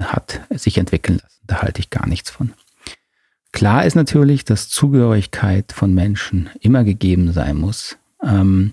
hat, 0.00 0.40
sich 0.50 0.78
entwickeln 0.78 1.18
lassen. 1.22 1.40
Da 1.46 1.62
halte 1.62 1.80
ich 1.80 1.90
gar 1.90 2.06
nichts 2.06 2.30
von. 2.30 2.52
Klar 3.60 3.84
ist 3.84 3.94
natürlich, 3.94 4.46
dass 4.46 4.70
Zugehörigkeit 4.70 5.72
von 5.72 5.92
Menschen 5.92 6.48
immer 6.60 6.82
gegeben 6.82 7.30
sein 7.34 7.58
muss. 7.58 7.98
Ähm, 8.24 8.72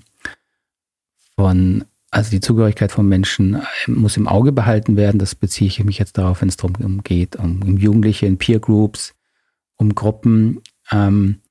von, 1.36 1.84
also 2.10 2.32
die 2.32 2.39
Zugehörigkeit 2.39 2.93
von 2.93 3.06
Menschen 3.06 3.56
äh, 3.56 3.91
muss 3.91 4.15
im 4.15 4.30
Auge 4.30 4.54
behalten 4.54 4.95
werden. 4.95 5.19
Das 5.19 5.36
beziehe 5.36 5.67
ich 5.67 5.84
mich 5.84 6.00
jetzt 6.00 6.17
darauf, 6.17 6.39
wenn 6.39 6.47
es 6.47 6.56
darum 6.56 7.04
geht, 7.04 7.36
um, 7.36 7.63
um 7.63 7.76
Jugendliche 7.76 8.28
in 8.28 8.38
Peer 8.38 8.62
Groups, 8.62 9.13
um 9.76 9.93
Gruppen. 9.93 10.62
Ähm, 10.89 11.41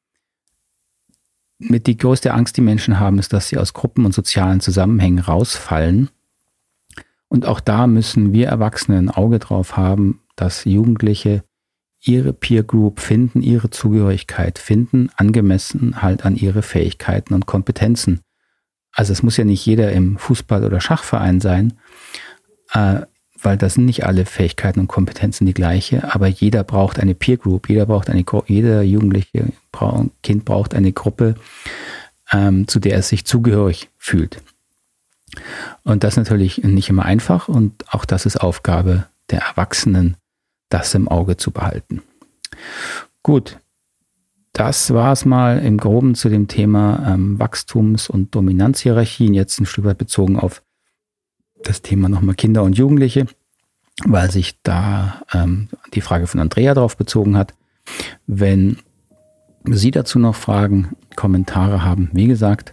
mit 1.58 1.86
die 1.88 1.98
größte 1.98 2.32
Angst, 2.32 2.56
die 2.56 2.62
Menschen 2.62 2.98
haben, 2.98 3.18
ist, 3.18 3.34
dass 3.34 3.48
sie 3.48 3.58
aus 3.58 3.74
Gruppen 3.74 4.06
und 4.06 4.14
sozialen 4.14 4.60
Zusammenhängen 4.60 5.18
rausfallen. 5.18 6.08
Und 7.28 7.44
auch 7.44 7.60
da 7.60 7.86
müssen 7.86 8.32
wir 8.32 8.48
Erwachsene 8.48 8.96
ein 8.96 9.10
Auge 9.10 9.40
drauf 9.40 9.76
haben, 9.76 10.22
dass 10.36 10.64
Jugendliche 10.64 11.44
ihre 12.06 12.32
Peer 12.32 12.62
Group 12.62 13.00
finden, 13.00 13.42
ihre 13.42 13.70
Zugehörigkeit 13.70 14.58
finden, 14.58 15.10
angemessen 15.16 16.02
halt 16.02 16.24
an 16.24 16.36
ihre 16.36 16.62
Fähigkeiten 16.62 17.34
und 17.34 17.46
Kompetenzen. 17.46 18.20
Also 18.92 19.12
es 19.12 19.22
muss 19.22 19.36
ja 19.36 19.44
nicht 19.44 19.64
jeder 19.66 19.92
im 19.92 20.16
Fußball- 20.16 20.64
oder 20.64 20.80
Schachverein 20.80 21.40
sein, 21.40 21.74
äh, 22.72 23.00
weil 23.42 23.56
das 23.58 23.74
sind 23.74 23.84
nicht 23.84 24.06
alle 24.06 24.24
Fähigkeiten 24.24 24.80
und 24.80 24.88
Kompetenzen 24.88 25.46
die 25.46 25.54
gleiche, 25.54 26.14
aber 26.14 26.26
jeder 26.26 26.64
braucht 26.64 26.98
eine 26.98 27.14
Peer 27.14 27.36
Group, 27.36 27.68
jeder 27.68 27.86
braucht 27.86 28.08
eine, 28.08 28.24
jeder 28.46 28.82
Jugendliche, 28.82 29.52
Kind 30.22 30.44
braucht 30.46 30.74
eine 30.74 30.92
Gruppe, 30.92 31.34
ähm, 32.32 32.66
zu 32.66 32.80
der 32.80 32.96
es 32.96 33.08
sich 33.08 33.26
zugehörig 33.26 33.90
fühlt. 33.98 34.42
Und 35.82 36.02
das 36.02 36.14
ist 36.14 36.18
natürlich 36.18 36.58
nicht 36.64 36.88
immer 36.88 37.04
einfach 37.04 37.48
und 37.48 37.84
auch 37.92 38.04
das 38.06 38.24
ist 38.24 38.38
Aufgabe 38.38 39.06
der 39.30 39.40
Erwachsenen, 39.40 40.16
das 40.68 40.94
im 40.94 41.08
Auge 41.08 41.36
zu 41.36 41.50
behalten. 41.50 42.02
Gut, 43.22 43.58
das 44.52 44.94
war 44.94 45.12
es 45.12 45.24
mal 45.24 45.58
im 45.58 45.76
Groben 45.76 46.14
zu 46.14 46.28
dem 46.28 46.48
Thema 46.48 47.04
ähm, 47.06 47.38
Wachstums- 47.38 48.08
und 48.08 48.34
Dominanzhierarchien. 48.34 49.34
Jetzt 49.34 49.60
ein 49.60 49.66
Stück 49.66 49.84
weit 49.84 49.98
bezogen 49.98 50.38
auf 50.38 50.62
das 51.62 51.82
Thema 51.82 52.08
nochmal 52.08 52.34
Kinder 52.34 52.62
und 52.62 52.78
Jugendliche, 52.78 53.26
weil 54.04 54.30
sich 54.30 54.62
da 54.62 55.22
ähm, 55.32 55.68
die 55.94 56.00
Frage 56.00 56.26
von 56.26 56.40
Andrea 56.40 56.72
darauf 56.74 56.96
bezogen 56.96 57.36
hat. 57.36 57.54
Wenn 58.26 58.78
Sie 59.64 59.90
dazu 59.90 60.18
noch 60.18 60.36
Fragen, 60.36 60.96
Kommentare 61.16 61.84
haben, 61.84 62.08
wie 62.12 62.28
gesagt, 62.28 62.72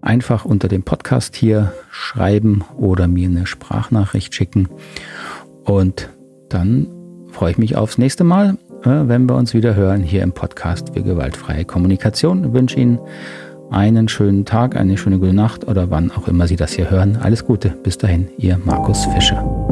einfach 0.00 0.44
unter 0.44 0.68
dem 0.68 0.82
Podcast 0.82 1.36
hier 1.36 1.74
schreiben 1.90 2.64
oder 2.76 3.08
mir 3.08 3.28
eine 3.28 3.46
Sprachnachricht 3.46 4.34
schicken. 4.34 4.68
Und 5.64 6.10
dann 6.48 6.88
freue 7.34 7.50
ich 7.50 7.58
mich 7.58 7.76
aufs 7.76 7.98
nächste 7.98 8.24
Mal, 8.24 8.56
äh, 8.84 8.88
wenn 8.88 9.28
wir 9.28 9.34
uns 9.34 9.52
wieder 9.52 9.74
hören 9.74 10.02
hier 10.02 10.22
im 10.22 10.32
Podcast 10.32 10.94
für 10.94 11.02
gewaltfreie 11.02 11.64
Kommunikation. 11.64 12.44
Ich 12.44 12.52
wünsche 12.52 12.78
Ihnen 12.78 12.98
einen 13.70 14.08
schönen 14.08 14.44
Tag, 14.44 14.76
eine 14.76 14.96
schöne 14.96 15.18
gute 15.18 15.34
Nacht 15.34 15.66
oder 15.66 15.90
wann 15.90 16.10
auch 16.12 16.28
immer 16.28 16.46
Sie 16.46 16.56
das 16.56 16.72
hier 16.72 16.90
hören. 16.90 17.18
Alles 17.20 17.44
Gute. 17.44 17.70
Bis 17.82 17.98
dahin, 17.98 18.28
Ihr 18.38 18.58
Markus 18.64 19.04
Fischer. 19.06 19.63